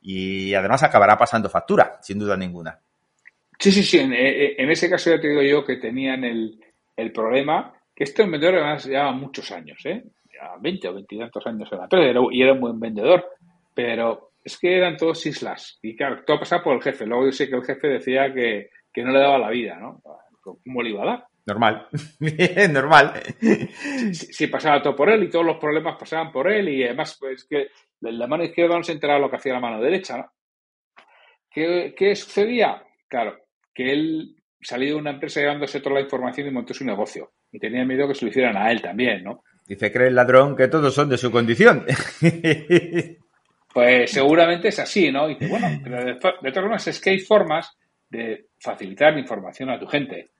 Y 0.00 0.54
además 0.54 0.82
acabará 0.82 1.16
pasando 1.16 1.48
factura, 1.48 1.98
sin 2.02 2.18
duda 2.18 2.36
ninguna. 2.36 2.78
Sí, 3.58 3.72
sí, 3.72 3.82
sí. 3.82 3.98
En, 3.98 4.12
eh, 4.12 4.54
ese 4.58 4.88
caso 4.90 5.10
ya 5.10 5.20
te 5.20 5.28
digo 5.28 5.42
yo 5.42 5.64
que 5.64 5.76
tenían 5.76 6.24
el, 6.24 6.60
el 6.94 7.12
problema, 7.12 7.74
que 7.94 8.04
esto 8.04 8.22
en 8.22 8.30
vendedor 8.30 8.56
además 8.56 8.86
lleva 8.86 9.12
muchos 9.12 9.50
años. 9.50 9.78
¿eh? 9.86 10.04
ya 10.36 10.56
20 10.60 10.88
o 10.88 10.94
20 10.94 11.18
tantos 11.18 11.46
años 11.46 11.68
en 11.72 11.78
la 11.78 11.84
empresa 11.84 12.20
y 12.30 12.42
era 12.42 12.52
un 12.52 12.60
buen 12.60 12.78
vendedor, 12.78 13.24
pero 13.74 14.32
es 14.44 14.58
que 14.58 14.76
eran 14.76 14.96
todos 14.96 15.24
islas. 15.26 15.78
Y 15.82 15.96
claro, 15.96 16.22
todo 16.24 16.40
pasaba 16.40 16.62
por 16.62 16.76
el 16.76 16.82
jefe. 16.82 17.06
Luego 17.06 17.26
yo 17.26 17.32
sé 17.32 17.48
que 17.48 17.56
el 17.56 17.64
jefe 17.64 17.88
decía 17.88 18.32
que, 18.32 18.70
que 18.92 19.02
no 19.02 19.12
le 19.12 19.20
daba 19.20 19.38
la 19.38 19.50
vida, 19.50 19.76
¿no? 19.76 20.02
¿Cómo 20.40 20.82
le 20.82 20.90
iba 20.90 21.02
a 21.02 21.06
dar? 21.06 21.26
Normal, 21.46 21.86
normal. 22.70 23.12
Si, 24.12 24.48
pasaba 24.48 24.82
todo 24.82 24.96
por 24.96 25.10
él 25.10 25.22
y 25.22 25.30
todos 25.30 25.46
los 25.46 25.58
problemas 25.58 25.96
pasaban 25.96 26.32
por 26.32 26.50
él 26.50 26.68
y 26.68 26.82
además 26.82 27.16
pues 27.20 27.46
que 27.48 27.68
la 28.00 28.26
mano 28.26 28.42
izquierda 28.42 28.76
no 28.76 28.82
se 28.82 28.92
enteraba 28.92 29.20
lo 29.20 29.30
que 29.30 29.36
hacía 29.36 29.52
la 29.52 29.60
mano 29.60 29.80
derecha, 29.80 30.16
¿no? 30.18 30.32
¿Qué, 31.48 31.94
¿Qué, 31.96 32.16
sucedía? 32.16 32.82
Claro, 33.08 33.38
que 33.72 33.92
él 33.92 34.36
salía 34.60 34.88
de 34.88 34.96
una 34.96 35.12
empresa 35.12 35.40
llevándose 35.40 35.80
toda 35.80 35.94
la 35.94 36.00
información 36.02 36.48
y 36.48 36.50
montó 36.50 36.74
su 36.74 36.84
negocio. 36.84 37.32
Y 37.52 37.60
tenía 37.60 37.84
miedo 37.84 38.08
que 38.08 38.14
se 38.14 38.24
lo 38.24 38.30
hicieran 38.30 38.56
a 38.56 38.70
él 38.70 38.82
también, 38.82 39.22
¿no? 39.22 39.44
Dice, 39.66 39.90
cree 39.90 40.08
el 40.08 40.14
ladrón 40.14 40.56
que 40.56 40.68
todos 40.68 40.92
son 40.92 41.08
de 41.08 41.18
su 41.18 41.30
condición. 41.30 41.86
Pues 43.76 44.10
seguramente 44.10 44.68
es 44.68 44.78
así, 44.78 45.12
¿no? 45.12 45.28
Y 45.28 45.34
bueno, 45.34 45.68
pero 45.84 46.02
de, 46.02 46.14
todas 46.14 46.54
formas 46.54 46.88
es 46.88 46.98
que 46.98 47.10
hay 47.10 47.18
formas 47.18 47.76
de 48.08 48.46
facilitar 48.58 49.12
la 49.12 49.20
información 49.20 49.68
a 49.68 49.78
tu 49.78 49.86
gente 49.86 50.30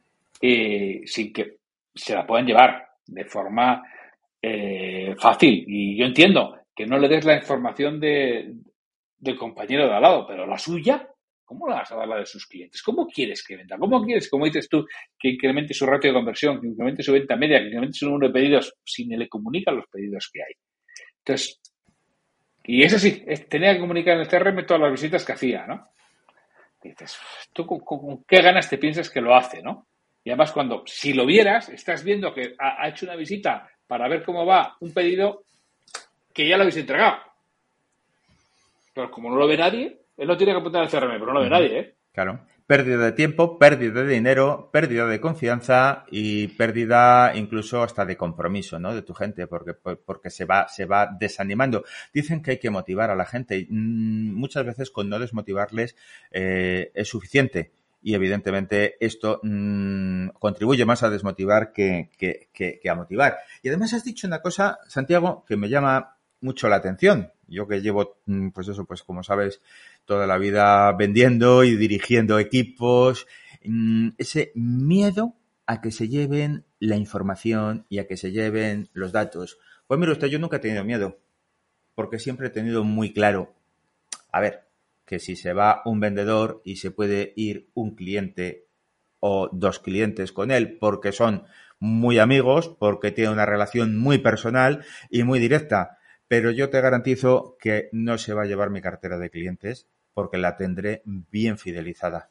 y 0.40 1.06
sin 1.06 1.32
que 1.32 1.56
se 1.94 2.14
la 2.14 2.26
puedan 2.26 2.46
llevar 2.46 2.88
de 3.06 3.24
forma 3.24 3.82
eh, 4.40 5.14
fácil. 5.18 5.64
Y 5.66 5.96
yo 5.96 6.06
entiendo 6.06 6.58
que 6.74 6.86
no 6.86 6.98
le 6.98 7.08
des 7.08 7.24
la 7.24 7.36
información 7.36 7.98
de, 7.98 8.52
del 9.18 9.36
compañero 9.36 9.86
de 9.86 9.94
al 9.94 10.02
lado, 10.02 10.26
pero 10.26 10.46
la 10.46 10.58
suya, 10.58 11.08
¿cómo 11.44 11.68
la 11.68 11.76
vas 11.76 11.92
a 11.92 11.96
dar 11.96 12.08
la 12.08 12.18
de 12.18 12.26
sus 12.26 12.46
clientes? 12.46 12.82
¿Cómo 12.82 13.06
quieres 13.06 13.44
que 13.44 13.56
venda? 13.56 13.78
¿Cómo 13.78 14.04
quieres, 14.04 14.28
como 14.28 14.44
dices 14.44 14.68
tú, 14.68 14.84
que 15.18 15.30
incremente 15.30 15.74
su 15.74 15.86
ratio 15.86 16.10
de 16.10 16.14
conversión, 16.14 16.60
que 16.60 16.66
incremente 16.66 17.02
su 17.02 17.12
venta 17.12 17.36
media, 17.36 17.58
que 17.58 17.66
incremente 17.66 17.98
su 17.98 18.06
número 18.06 18.28
de 18.28 18.34
pedidos 18.34 18.74
si 18.84 19.06
le 19.06 19.28
comunican 19.28 19.76
los 19.76 19.86
pedidos 19.90 20.30
que 20.32 20.42
hay? 20.42 20.52
Entonces, 21.18 21.60
y 22.64 22.82
eso 22.82 22.98
sí, 22.98 23.24
tenía 23.48 23.72
que 23.74 23.80
comunicar 23.80 24.14
en 24.14 24.20
el 24.20 24.28
CRM 24.28 24.66
todas 24.66 24.82
las 24.82 24.92
visitas 24.92 25.24
que 25.24 25.32
hacía, 25.32 25.66
¿no? 25.66 25.84
dices, 26.82 27.18
¿tú 27.52 27.66
con, 27.66 28.24
qué 28.24 28.42
ganas 28.42 28.68
te 28.68 28.78
piensas 28.78 29.10
que 29.10 29.20
lo 29.20 29.34
hace, 29.34 29.62
no? 29.62 29.88
Y 30.26 30.30
además, 30.30 30.50
cuando, 30.50 30.82
si 30.86 31.12
lo 31.12 31.24
vieras, 31.24 31.68
estás 31.68 32.02
viendo 32.02 32.34
que 32.34 32.56
ha, 32.58 32.88
hecho 32.88 33.06
una 33.06 33.14
visita 33.14 33.70
para 33.86 34.08
ver 34.08 34.24
cómo 34.24 34.44
va 34.44 34.76
un 34.80 34.92
pedido 34.92 35.44
que 36.34 36.48
ya 36.48 36.56
lo 36.56 36.62
habéis 36.62 36.78
entregado. 36.78 37.18
Pero 38.92 39.08
como 39.08 39.30
no 39.30 39.36
lo 39.36 39.46
ve 39.46 39.56
nadie, 39.56 40.00
él 40.16 40.26
no 40.26 40.36
tiene 40.36 40.52
que 40.52 40.58
apuntar 40.58 40.82
al 40.82 40.90
CRM, 40.90 41.12
pero 41.12 41.26
no 41.26 41.34
lo 41.34 41.42
ve 41.42 41.48
nadie, 41.48 41.78
¿eh? 41.78 41.94
Claro 42.12 42.40
pérdida 42.66 43.04
de 43.04 43.12
tiempo, 43.12 43.60
pérdida 43.60 44.02
de 44.02 44.14
dinero, 44.14 44.70
pérdida 44.72 45.06
de 45.06 45.20
confianza 45.20 46.04
y 46.10 46.48
pérdida 46.48 47.32
incluso 47.36 47.82
hasta 47.82 48.04
de 48.04 48.16
compromiso, 48.16 48.80
¿no? 48.80 48.92
De 48.92 49.02
tu 49.02 49.14
gente, 49.14 49.46
porque, 49.46 49.74
porque 49.74 50.30
se 50.30 50.44
va, 50.44 50.66
se 50.66 50.84
va 50.84 51.06
desanimando. 51.06 51.84
Dicen 52.12 52.42
que 52.42 52.50
hay 52.52 52.58
que 52.58 52.70
motivar 52.70 53.10
a 53.10 53.14
la 53.14 53.24
gente 53.24 53.56
y 53.56 53.66
mm, 53.70 54.34
muchas 54.34 54.66
veces 54.66 54.90
con 54.90 55.08
no 55.08 55.20
desmotivarles 55.20 55.94
eh, 56.32 56.90
es 56.92 57.08
suficiente. 57.08 57.70
Y 58.06 58.14
evidentemente 58.14 59.04
esto 59.04 59.40
mm, 59.42 60.28
contribuye 60.38 60.84
más 60.84 61.02
a 61.02 61.10
desmotivar 61.10 61.72
que, 61.72 62.08
a 62.88 62.94
motivar. 62.94 63.38
Y 63.64 63.68
además 63.68 63.94
has 63.94 64.04
dicho 64.04 64.28
una 64.28 64.40
cosa, 64.40 64.78
Santiago, 64.86 65.44
que 65.44 65.56
me 65.56 65.68
llama 65.68 66.16
mucho 66.40 66.68
la 66.68 66.76
atención. 66.76 67.32
Yo 67.48 67.66
que 67.66 67.82
llevo, 67.82 68.20
mm, 68.26 68.50
pues 68.50 68.68
eso, 68.68 68.84
pues 68.84 69.02
como 69.02 69.24
sabes, 69.24 69.60
toda 70.04 70.28
la 70.28 70.38
vida 70.38 70.92
vendiendo 70.92 71.64
y 71.64 71.74
dirigiendo 71.74 72.38
equipos, 72.38 73.26
mm, 73.64 74.10
ese 74.18 74.52
miedo 74.54 75.34
a 75.66 75.80
que 75.80 75.90
se 75.90 76.08
lleven 76.08 76.64
la 76.78 76.94
información 76.94 77.86
y 77.88 77.98
a 77.98 78.06
que 78.06 78.16
se 78.16 78.30
lleven 78.30 78.88
los 78.92 79.10
datos. 79.10 79.58
Pues 79.88 79.98
mire 79.98 80.12
usted, 80.12 80.28
yo 80.28 80.38
nunca 80.38 80.58
he 80.58 80.60
tenido 80.60 80.84
miedo, 80.84 81.18
porque 81.96 82.20
siempre 82.20 82.46
he 82.46 82.50
tenido 82.50 82.84
muy 82.84 83.12
claro, 83.12 83.52
a 84.30 84.40
ver, 84.40 84.65
que 85.06 85.18
si 85.18 85.36
se 85.36 85.52
va 85.52 85.82
un 85.84 86.00
vendedor 86.00 86.60
y 86.64 86.76
se 86.76 86.90
puede 86.90 87.32
ir 87.36 87.70
un 87.74 87.94
cliente 87.94 88.66
o 89.20 89.48
dos 89.52 89.78
clientes 89.78 90.32
con 90.32 90.50
él 90.50 90.76
porque 90.78 91.12
son 91.12 91.44
muy 91.78 92.18
amigos, 92.18 92.68
porque 92.78 93.12
tiene 93.12 93.30
una 93.30 93.46
relación 93.46 93.96
muy 93.96 94.18
personal 94.18 94.84
y 95.10 95.22
muy 95.22 95.38
directa, 95.38 95.98
pero 96.28 96.50
yo 96.50 96.70
te 96.70 96.80
garantizo 96.80 97.56
que 97.60 97.88
no 97.92 98.18
se 98.18 98.34
va 98.34 98.42
a 98.42 98.46
llevar 98.46 98.70
mi 98.70 98.80
cartera 98.80 99.18
de 99.18 99.30
clientes 99.30 99.88
porque 100.12 100.38
la 100.38 100.56
tendré 100.56 101.02
bien 101.04 101.58
fidelizada. 101.58 102.30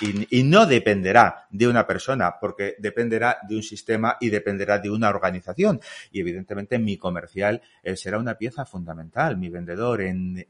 Y, 0.00 0.44
no 0.44 0.64
dependerá 0.64 1.48
de 1.50 1.66
una 1.66 1.86
persona, 1.86 2.36
porque 2.40 2.76
dependerá 2.78 3.38
de 3.48 3.56
un 3.56 3.62
sistema 3.64 4.16
y 4.20 4.30
dependerá 4.30 4.78
de 4.78 4.90
una 4.90 5.08
organización. 5.08 5.80
Y 6.12 6.20
evidentemente 6.20 6.78
mi 6.78 6.96
comercial 6.96 7.60
será 7.96 8.18
una 8.18 8.36
pieza 8.38 8.64
fundamental, 8.64 9.36
mi 9.36 9.48
vendedor 9.48 10.02
en, 10.02 10.46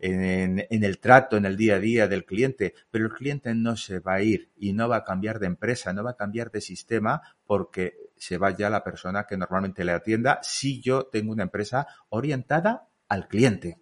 en, 0.00 0.84
el 0.84 0.98
trato, 0.98 1.36
en 1.36 1.44
el 1.44 1.56
día 1.56 1.74
a 1.74 1.80
día 1.80 2.06
del 2.06 2.24
cliente. 2.24 2.74
Pero 2.90 3.06
el 3.06 3.12
cliente 3.12 3.52
no 3.54 3.76
se 3.76 3.98
va 3.98 4.14
a 4.14 4.22
ir 4.22 4.50
y 4.56 4.72
no 4.72 4.88
va 4.88 4.98
a 4.98 5.04
cambiar 5.04 5.40
de 5.40 5.46
empresa, 5.46 5.92
no 5.92 6.04
va 6.04 6.12
a 6.12 6.16
cambiar 6.16 6.52
de 6.52 6.60
sistema 6.60 7.20
porque 7.44 7.94
se 8.16 8.38
va 8.38 8.56
ya 8.56 8.70
la 8.70 8.84
persona 8.84 9.26
que 9.26 9.36
normalmente 9.36 9.84
le 9.84 9.92
atienda 9.92 10.38
si 10.42 10.80
yo 10.80 11.06
tengo 11.06 11.32
una 11.32 11.42
empresa 11.42 11.86
orientada 12.10 12.88
al 13.08 13.26
cliente 13.26 13.80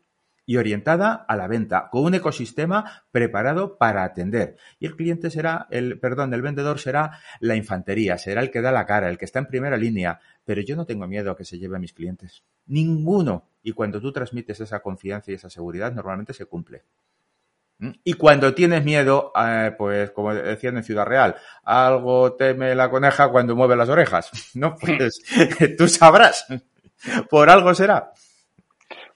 y 0.49 0.57
orientada 0.57 1.27
a 1.29 1.37
la 1.37 1.47
venta, 1.47 1.91
con 1.91 2.05
un 2.05 2.15
ecosistema 2.15 3.05
preparado 3.11 3.77
para 3.77 4.03
atender. 4.03 4.57
Y 4.81 4.87
el 4.87 4.97
cliente 4.97 5.29
será, 5.29 5.67
el, 5.71 6.01
perdón, 6.01 6.33
el 6.33 6.41
vendedor 6.41 6.79
será 6.81 7.21
la 7.41 7.55
infantería, 7.55 8.17
será 8.17 8.41
el 8.41 8.51
que 8.51 8.63
da 8.63 8.73
la 8.73 8.87
cara, 8.87 9.11
el 9.11 9.19
que 9.19 9.27
está 9.27 9.41
en 9.41 9.47
primera 9.47 9.77
línea. 9.77 10.21
Pero 10.47 10.63
yo 10.63 10.75
no 10.75 10.87
tengo 10.87 11.07
miedo 11.07 11.31
a 11.31 11.37
que 11.37 11.45
se 11.45 11.59
lleve 11.59 11.77
a 11.77 11.79
mis 11.79 11.93
clientes. 11.93 12.45
Ninguno. 12.65 13.51
Y 13.63 13.73
cuando 13.73 14.01
tú 14.01 14.11
transmites 14.11 14.59
esa 14.59 14.81
confianza 14.81 15.31
y 15.31 15.35
esa 15.35 15.51
seguridad, 15.51 15.93
normalmente 15.93 16.33
se 16.33 16.47
cumple. 16.47 16.83
¿Mm? 17.81 17.91
Y 18.03 18.15
cuando 18.15 18.55
tienes 18.55 18.83
miedo, 18.83 19.33
eh, 19.39 19.75
pues 19.77 20.13
como 20.13 20.33
decían 20.33 20.79
en 20.79 20.83
Ciudad 20.83 21.05
Real, 21.05 21.37
algo 21.63 22.33
teme 22.37 22.75
la 22.75 22.89
coneja 22.89 23.29
cuando 23.29 23.55
mueve 23.55 23.77
las 23.77 23.91
orejas, 23.91 24.31
¿no? 24.55 24.77
Pues 24.77 25.21
tú 25.77 25.89
sabrás, 25.89 26.47
por 27.29 27.51
algo 27.51 27.75
será. 27.75 28.13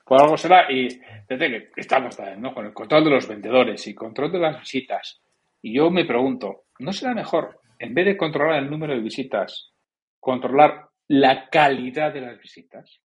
Por 0.05 0.21
algo 0.21 0.37
será 0.37 0.71
y 0.71 1.01
que 1.39 1.81
estamos 1.81 2.19
¿no? 2.39 2.55
con 2.55 2.67
el 2.67 2.73
control 2.73 3.05
de 3.05 3.11
los 3.11 3.29
vendedores 3.29 3.87
y 3.87 3.95
control 3.95 4.33
de 4.33 4.39
las 4.39 4.61
visitas. 4.61 5.21
Y 5.61 5.75
yo 5.75 5.91
me 5.91 6.05
pregunto, 6.05 6.65
¿no 6.79 6.93
será 6.93 7.15
mejor, 7.15 7.61
en 7.79 7.95
vez 7.95 8.07
de 8.07 8.17
controlar 8.17 8.63
el 8.63 8.71
número 8.71 8.95
de 8.95 9.01
visitas, 9.01 9.73
controlar 10.19 10.89
la 11.09 11.49
calidad 11.49 12.13
de 12.13 12.21
las 12.21 12.39
visitas? 12.39 13.01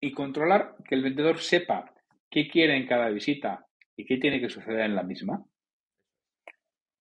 Y 0.00 0.12
controlar 0.12 0.76
que 0.88 0.94
el 0.94 1.02
vendedor 1.02 1.38
sepa 1.38 1.92
qué 2.30 2.48
quiere 2.48 2.76
en 2.76 2.86
cada 2.86 3.08
visita 3.08 3.66
y 3.96 4.04
qué 4.04 4.18
tiene 4.18 4.40
que 4.40 4.48
suceder 4.48 4.80
en 4.80 4.94
la 4.94 5.02
misma. 5.02 5.44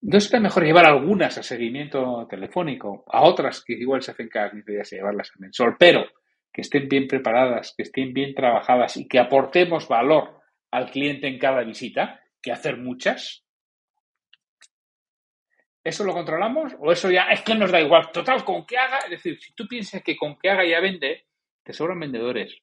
¿No 0.02 0.20
será 0.20 0.40
mejor 0.40 0.64
llevar 0.64 0.86
algunas 0.86 1.38
a 1.38 1.44
seguimiento 1.44 2.28
telefónico, 2.30 3.04
a 3.08 3.24
otras 3.24 3.64
que 3.64 3.74
igual 3.74 4.02
se 4.02 4.12
hacen 4.12 4.30
cada 4.30 4.52
15 4.52 4.72
días 4.72 4.94
y 4.94 4.96
llevarlas 4.96 5.32
a 5.32 5.40
mensual, 5.40 5.76
pero 5.78 6.06
que 6.58 6.62
estén 6.62 6.90
bien 6.90 7.08
preparadas, 7.08 7.76
que 7.78 7.84
estén 7.84 8.14
bien 8.14 8.34
trabajadas 8.34 8.98
y 8.98 9.08
que 9.08 9.20
aportemos 9.20 9.88
valor 9.88 10.42
al 10.72 10.90
cliente 10.90 11.28
en 11.28 11.38
cada 11.38 11.62
visita, 11.62 12.20
que 12.42 12.52
hacer 12.52 12.78
muchas. 12.78 13.46
¿Eso 15.84 16.04
lo 16.04 16.14
controlamos? 16.14 16.74
¿O 16.80 16.92
eso 16.92 17.12
ya 17.12 17.30
es 17.30 17.44
que 17.44 17.54
nos 17.54 17.72
da 17.72 17.80
igual? 17.80 18.10
Total, 18.12 18.44
con 18.44 18.66
que 18.66 18.76
haga, 18.76 18.98
es 19.06 19.12
decir, 19.12 19.40
si 19.40 19.54
tú 19.54 19.68
piensas 19.68 20.02
que 20.02 20.18
con 20.18 20.36
que 20.40 20.50
haga 20.50 20.66
ya 20.66 20.80
vende, 20.80 21.28
te 21.62 21.74
sobran 21.74 22.00
vendedores. 22.00 22.58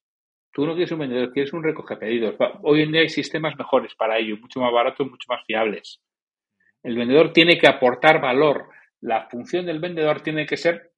Tú 0.50 0.66
no 0.66 0.72
quieres 0.72 0.90
un 0.90 0.98
vendedor, 0.98 1.32
quieres 1.32 1.52
un 1.52 1.62
recoge 1.62 1.96
pedidos. 1.96 2.34
Hoy 2.62 2.82
en 2.82 2.90
día 2.90 3.02
hay 3.02 3.08
sistemas 3.08 3.56
mejores 3.56 3.94
para 3.94 4.18
ello, 4.18 4.36
mucho 4.38 4.58
más 4.58 4.72
baratos, 4.72 5.08
mucho 5.08 5.26
más 5.28 5.46
fiables. 5.46 6.02
El 6.82 6.96
vendedor 6.96 7.32
tiene 7.32 7.58
que 7.58 7.68
aportar 7.68 8.20
valor. 8.20 8.70
La 9.00 9.28
función 9.28 9.66
del 9.66 9.78
vendedor 9.78 10.20
tiene 10.20 10.46
que 10.46 10.56
ser 10.56 10.90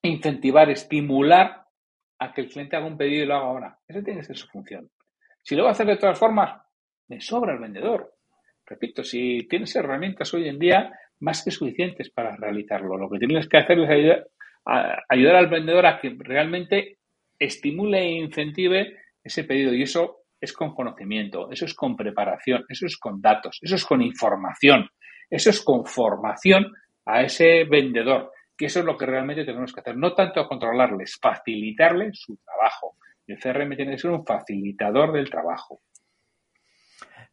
incentivar, 0.00 0.70
estimular 0.70 1.61
a 2.22 2.32
que 2.32 2.42
el 2.42 2.48
cliente 2.48 2.76
haga 2.76 2.86
un 2.86 2.96
pedido 2.96 3.24
y 3.24 3.26
lo 3.26 3.34
haga 3.34 3.46
ahora. 3.46 3.78
Esa 3.86 4.02
tiene 4.02 4.20
que 4.20 4.26
ser 4.26 4.36
su 4.36 4.46
función. 4.46 4.88
Si 5.42 5.56
lo 5.56 5.64
va 5.64 5.70
a 5.70 5.72
hacer 5.72 5.86
de 5.86 5.96
todas 5.96 6.18
formas, 6.18 6.62
me 7.08 7.20
sobra 7.20 7.52
el 7.52 7.58
vendedor. 7.58 8.14
Repito, 8.64 9.02
si 9.02 9.46
tienes 9.48 9.74
herramientas 9.74 10.32
hoy 10.32 10.48
en 10.48 10.58
día 10.58 10.92
más 11.20 11.44
que 11.44 11.50
suficientes 11.50 12.10
para 12.10 12.36
realizarlo, 12.36 12.96
lo 12.96 13.10
que 13.10 13.18
tienes 13.18 13.48
que 13.48 13.58
hacer 13.58 13.78
es 13.80 13.90
ayudar, 13.90 14.26
ayudar 15.08 15.36
al 15.36 15.48
vendedor 15.48 15.84
a 15.84 16.00
que 16.00 16.14
realmente 16.16 16.98
estimule 17.38 17.98
e 17.98 18.12
incentive 18.12 18.96
ese 19.22 19.42
pedido. 19.42 19.74
Y 19.74 19.82
eso 19.82 20.18
es 20.40 20.52
con 20.52 20.74
conocimiento, 20.74 21.50
eso 21.50 21.64
es 21.64 21.74
con 21.74 21.96
preparación, 21.96 22.64
eso 22.68 22.86
es 22.86 22.96
con 22.98 23.20
datos, 23.20 23.58
eso 23.62 23.74
es 23.74 23.84
con 23.84 24.00
información, 24.00 24.88
eso 25.28 25.50
es 25.50 25.60
con 25.60 25.84
formación 25.84 26.72
a 27.04 27.22
ese 27.22 27.64
vendedor 27.64 28.31
que 28.56 28.66
eso 28.66 28.80
es 28.80 28.84
lo 28.84 28.96
que 28.96 29.06
realmente 29.06 29.44
tenemos 29.44 29.72
que 29.72 29.80
hacer. 29.80 29.96
No 29.96 30.14
tanto 30.14 30.46
controlarles, 30.46 31.18
facilitarles 31.20 32.20
su 32.20 32.36
trabajo. 32.36 32.96
El 33.26 33.38
CRM 33.38 33.76
tiene 33.76 33.92
que 33.92 33.98
ser 33.98 34.10
un 34.10 34.24
facilitador 34.24 35.12
del 35.12 35.30
trabajo. 35.30 35.80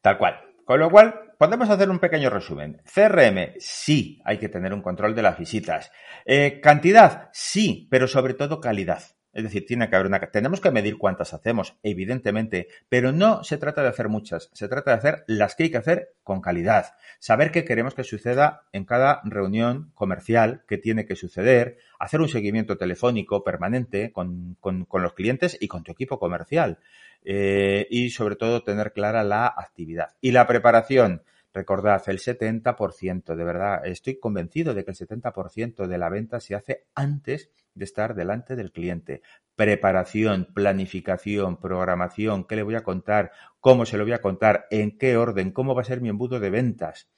Tal 0.01 0.17
cual. 0.17 0.39
Con 0.63 0.79
lo 0.79 0.89
cual, 0.91 1.33
podemos 1.39 1.69
hacer 1.69 1.89
un 1.89 1.99
pequeño 1.99 2.29
resumen. 2.29 2.81
CRM, 2.85 3.55
sí, 3.57 4.21
hay 4.23 4.37
que 4.37 4.49
tener 4.49 4.71
un 4.71 4.83
control 4.83 5.15
de 5.15 5.23
las 5.23 5.37
visitas. 5.37 5.91
Eh, 6.25 6.59
cantidad, 6.61 7.29
sí, 7.33 7.87
pero 7.89 8.07
sobre 8.07 8.35
todo 8.35 8.61
calidad. 8.61 9.01
Es 9.39 9.43
decir, 9.43 9.65
tiene 9.65 9.89
que 9.89 9.95
haber 9.95 10.07
una. 10.07 10.19
Tenemos 10.19 10.59
que 10.59 10.69
medir 10.69 10.97
cuántas 10.97 11.33
hacemos, 11.33 11.77
evidentemente, 11.81 12.67
pero 12.89 13.13
no 13.13 13.41
se 13.45 13.57
trata 13.57 13.81
de 13.81 13.87
hacer 13.87 14.09
muchas, 14.09 14.49
se 14.51 14.67
trata 14.67 14.91
de 14.91 14.97
hacer 14.97 15.23
las 15.27 15.55
que 15.55 15.63
hay 15.63 15.71
que 15.71 15.77
hacer 15.77 16.13
con 16.23 16.41
calidad. 16.41 16.87
Saber 17.19 17.49
qué 17.51 17.63
queremos 17.63 17.93
que 17.93 18.03
suceda 18.03 18.63
en 18.73 18.83
cada 18.83 19.21
reunión 19.23 19.91
comercial 19.95 20.63
que 20.67 20.77
tiene 20.77 21.05
que 21.05 21.15
suceder, 21.15 21.77
hacer 21.99 22.19
un 22.19 22.27
seguimiento 22.27 22.77
telefónico 22.77 23.45
permanente 23.45 24.11
con, 24.11 24.57
los 24.61 25.13
clientes 25.13 25.57
y 25.57 25.69
con 25.69 25.83
tu 25.83 25.93
equipo 25.93 26.19
comercial. 26.19 26.79
Eh, 27.23 27.87
y 27.89 28.09
sobre 28.09 28.35
todo 28.35 28.63
tener 28.63 28.91
clara 28.91 29.23
la 29.23 29.47
actividad. 29.47 30.15
Y 30.19 30.31
la 30.31 30.47
preparación. 30.47 31.23
Recordad, 31.53 32.03
el 32.07 32.19
70%, 32.19 33.35
de 33.35 33.43
verdad, 33.43 33.85
estoy 33.85 34.19
convencido 34.19 34.73
de 34.73 34.85
que 34.85 34.91
el 34.91 34.97
70% 34.97 35.87
de 35.87 35.97
la 35.97 36.09
venta 36.09 36.39
se 36.39 36.53
hace 36.53 36.85
antes 36.93 37.49
de 37.73 37.85
estar 37.85 38.13
delante 38.13 38.55
del 38.55 38.71
cliente. 38.71 39.21
Preparación, 39.55 40.47
planificación, 40.53 41.59
programación, 41.59 42.45
qué 42.45 42.55
le 42.55 42.63
voy 42.63 42.75
a 42.75 42.83
contar, 42.83 43.31
cómo 43.59 43.85
se 43.85 43.97
lo 43.97 44.03
voy 44.03 44.13
a 44.13 44.21
contar, 44.21 44.67
en 44.69 44.97
qué 44.97 45.17
orden, 45.17 45.51
cómo 45.51 45.73
va 45.73 45.81
a 45.81 45.85
ser 45.85 46.01
mi 46.01 46.09
embudo 46.09 46.39
de 46.39 46.51
ventas. 46.51 47.09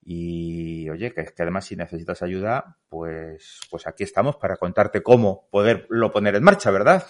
Y 0.00 0.88
oye, 0.88 1.12
que, 1.12 1.24
que 1.24 1.42
además 1.42 1.64
si 1.64 1.74
necesitas 1.74 2.22
ayuda, 2.22 2.78
pues, 2.88 3.58
pues 3.68 3.88
aquí 3.88 4.04
estamos 4.04 4.36
para 4.36 4.56
contarte 4.56 5.02
cómo 5.02 5.48
poderlo 5.50 6.12
poner 6.12 6.36
en 6.36 6.44
marcha, 6.44 6.70
¿verdad? 6.70 7.04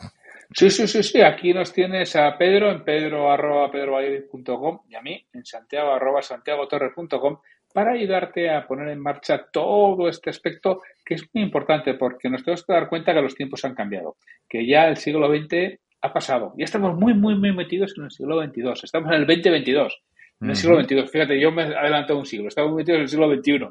Sí, 0.52 0.70
sí, 0.70 0.86
sí, 0.86 1.02
sí. 1.02 1.20
Aquí 1.20 1.52
nos 1.52 1.72
tienes 1.72 2.14
a 2.16 2.36
Pedro 2.38 2.70
en 2.70 2.84
pedro 2.84 3.30
arroba 3.30 3.70
y 4.88 4.94
a 4.94 5.02
mí 5.02 5.26
en 5.32 5.44
santiago 5.44 5.92
arroba 5.92 6.22
santiagotorre.com 6.22 7.38
para 7.72 7.92
ayudarte 7.92 8.48
a 8.48 8.66
poner 8.66 8.88
en 8.88 9.00
marcha 9.00 9.48
todo 9.52 10.08
este 10.08 10.30
aspecto 10.30 10.80
que 11.04 11.14
es 11.14 11.28
muy 11.34 11.44
importante 11.44 11.94
porque 11.94 12.30
nos 12.30 12.42
tenemos 12.42 12.64
que 12.64 12.72
dar 12.72 12.88
cuenta 12.88 13.12
que 13.12 13.20
los 13.20 13.34
tiempos 13.34 13.64
han 13.64 13.74
cambiado, 13.74 14.16
que 14.48 14.66
ya 14.66 14.88
el 14.88 14.96
siglo 14.96 15.28
XX 15.28 15.78
ha 16.00 16.12
pasado. 16.12 16.54
Ya 16.56 16.64
estamos 16.64 16.96
muy, 16.96 17.12
muy, 17.12 17.34
muy 17.34 17.52
metidos 17.52 17.92
en 17.98 18.04
el 18.04 18.10
siglo 18.10 18.42
XXII. 18.42 18.72
Estamos 18.82 19.10
en 19.10 19.16
el 19.16 19.26
2022. 19.26 20.02
En 20.38 20.50
el 20.50 20.56
siglo 20.56 20.78
XXII, 20.82 21.08
fíjate, 21.08 21.40
yo 21.40 21.50
me 21.50 21.62
he 21.62 21.74
adelantado 21.74 22.18
un 22.18 22.26
siglo, 22.26 22.48
estamos 22.48 22.74
metidos 22.74 22.96
en 22.96 23.02
el 23.02 23.08
siglo 23.08 23.34
XXI. 23.34 23.70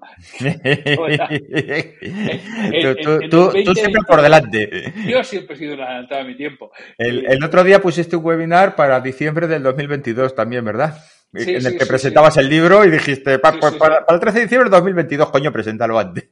tú, 3.29 3.51
siempre 3.75 4.01
por 4.07 4.21
delante. 4.21 4.91
Yo 5.07 5.23
siempre 5.23 5.55
he 5.55 5.59
sido 5.59 5.73
adelantado 5.75 6.21
a 6.21 6.23
mi 6.23 6.35
tiempo. 6.35 6.71
El, 6.97 7.25
el, 7.27 7.43
otro 7.43 7.63
día 7.63 7.79
pusiste 7.79 8.15
un 8.15 8.25
webinar 8.25 8.75
para 8.75 8.99
diciembre 8.99 9.47
del 9.47 9.61
2022 9.61 10.33
también, 10.33 10.65
¿verdad? 10.65 10.97
en 11.35 11.65
el 11.65 11.77
que 11.77 11.85
presentabas 11.85 12.37
el 12.37 12.49
libro 12.49 12.85
y 12.85 12.91
dijiste, 12.91 13.39
pues 13.39 13.75
para, 13.75 14.05
el 14.07 14.19
13 14.19 14.37
de 14.37 14.43
diciembre 14.45 14.69
de 14.69 14.75
2022, 14.75 15.31
coño, 15.31 15.51
preséntalo 15.51 15.99
antes. 15.99 16.27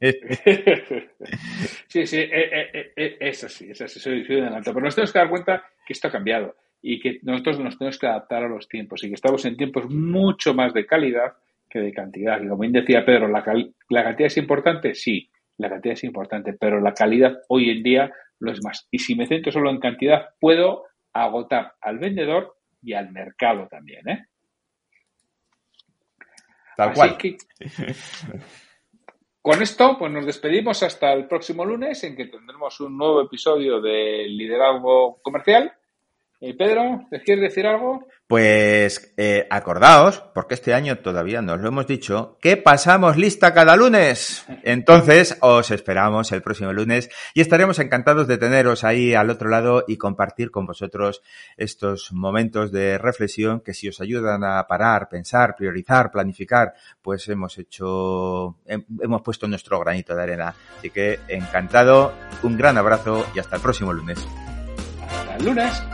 sí, 1.88 2.06
sí, 2.06 2.18
eh, 2.18 2.70
eh, 2.72 2.92
eh, 2.96 3.16
eso 3.20 3.48
sí, 3.48 3.70
eso 3.70 3.86
sí, 3.86 4.00
soy, 4.00 4.24
soy 4.24 4.40
adelanto. 4.40 4.72
Pero 4.72 4.84
nos 4.84 4.94
tenemos 4.94 5.12
que 5.12 5.18
dar 5.18 5.28
cuenta 5.28 5.64
que 5.86 5.92
esto 5.92 6.08
ha 6.08 6.12
cambiado 6.12 6.56
y 6.86 7.00
que 7.00 7.18
nosotros 7.22 7.58
nos 7.60 7.78
tenemos 7.78 7.98
que 7.98 8.06
adaptar 8.06 8.44
a 8.44 8.48
los 8.48 8.68
tiempos 8.68 9.02
y 9.02 9.08
que 9.08 9.14
estamos 9.14 9.42
en 9.46 9.56
tiempos 9.56 9.88
mucho 9.88 10.52
más 10.52 10.74
de 10.74 10.84
calidad 10.84 11.32
que 11.70 11.78
de 11.78 11.94
cantidad. 11.94 12.38
Y 12.42 12.46
como 12.46 12.60
bien 12.60 12.74
decía 12.74 13.06
Pedro, 13.06 13.26
¿la, 13.26 13.42
¿la 13.88 14.04
cantidad 14.04 14.26
es 14.26 14.36
importante? 14.36 14.94
Sí, 14.94 15.30
la 15.56 15.70
cantidad 15.70 15.94
es 15.94 16.04
importante, 16.04 16.52
pero 16.52 16.80
la 16.80 16.92
calidad 16.92 17.38
hoy 17.48 17.70
en 17.70 17.82
día 17.82 18.12
lo 18.38 18.52
es 18.52 18.62
más. 18.62 18.86
Y 18.90 18.98
si 18.98 19.14
me 19.14 19.26
centro 19.26 19.50
solo 19.50 19.70
en 19.70 19.80
cantidad, 19.80 20.34
puedo 20.38 20.84
agotar 21.14 21.72
al 21.80 21.98
vendedor 21.98 22.58
y 22.82 22.92
al 22.92 23.10
mercado 23.12 23.66
también, 23.66 24.06
¿eh? 24.06 24.26
Tal 26.76 26.92
cual. 26.92 27.16
con 29.40 29.62
esto, 29.62 29.96
pues 29.98 30.12
nos 30.12 30.26
despedimos 30.26 30.82
hasta 30.82 31.14
el 31.14 31.26
próximo 31.26 31.64
lunes, 31.64 32.04
en 32.04 32.14
que 32.14 32.26
tendremos 32.26 32.78
un 32.80 32.98
nuevo 32.98 33.22
episodio 33.22 33.80
de 33.80 34.26
Liderazgo 34.28 35.22
Comercial. 35.22 35.72
Eh, 36.40 36.54
Pedro, 36.56 37.06
¿te 37.10 37.22
quieres 37.22 37.44
decir 37.44 37.66
algo? 37.66 38.06
Pues 38.26 39.14
eh, 39.16 39.46
acordaos, 39.50 40.22
porque 40.34 40.54
este 40.54 40.74
año 40.74 40.98
todavía 40.98 41.40
nos 41.40 41.60
lo 41.60 41.68
hemos 41.68 41.86
dicho, 41.86 42.36
que 42.40 42.56
pasamos 42.56 43.16
lista 43.16 43.54
cada 43.54 43.76
lunes. 43.76 44.44
Entonces, 44.62 45.38
os 45.40 45.70
esperamos 45.70 46.32
el 46.32 46.42
próximo 46.42 46.72
lunes 46.72 47.08
y 47.32 47.40
estaremos 47.40 47.78
encantados 47.78 48.26
de 48.26 48.38
teneros 48.38 48.84
ahí 48.84 49.14
al 49.14 49.30
otro 49.30 49.48
lado 49.48 49.84
y 49.86 49.96
compartir 49.96 50.50
con 50.50 50.66
vosotros 50.66 51.22
estos 51.56 52.12
momentos 52.12 52.72
de 52.72 52.98
reflexión 52.98 53.60
que 53.60 53.72
si 53.72 53.88
os 53.88 54.00
ayudan 54.00 54.44
a 54.44 54.66
parar, 54.66 55.08
pensar, 55.08 55.54
priorizar, 55.56 56.10
planificar, 56.10 56.74
pues 57.00 57.28
hemos 57.28 57.56
hecho, 57.58 58.58
hemos 58.66 59.22
puesto 59.22 59.46
nuestro 59.46 59.80
granito 59.80 60.14
de 60.14 60.22
arena. 60.22 60.54
Así 60.78 60.90
que 60.90 61.20
encantado, 61.28 62.12
un 62.42 62.56
gran 62.56 62.76
abrazo 62.76 63.24
y 63.34 63.38
hasta 63.38 63.56
el 63.56 63.62
próximo 63.62 63.92
lunes. 63.92 64.18
Hasta 65.08 65.36
el 65.36 65.44
lunes. 65.44 65.93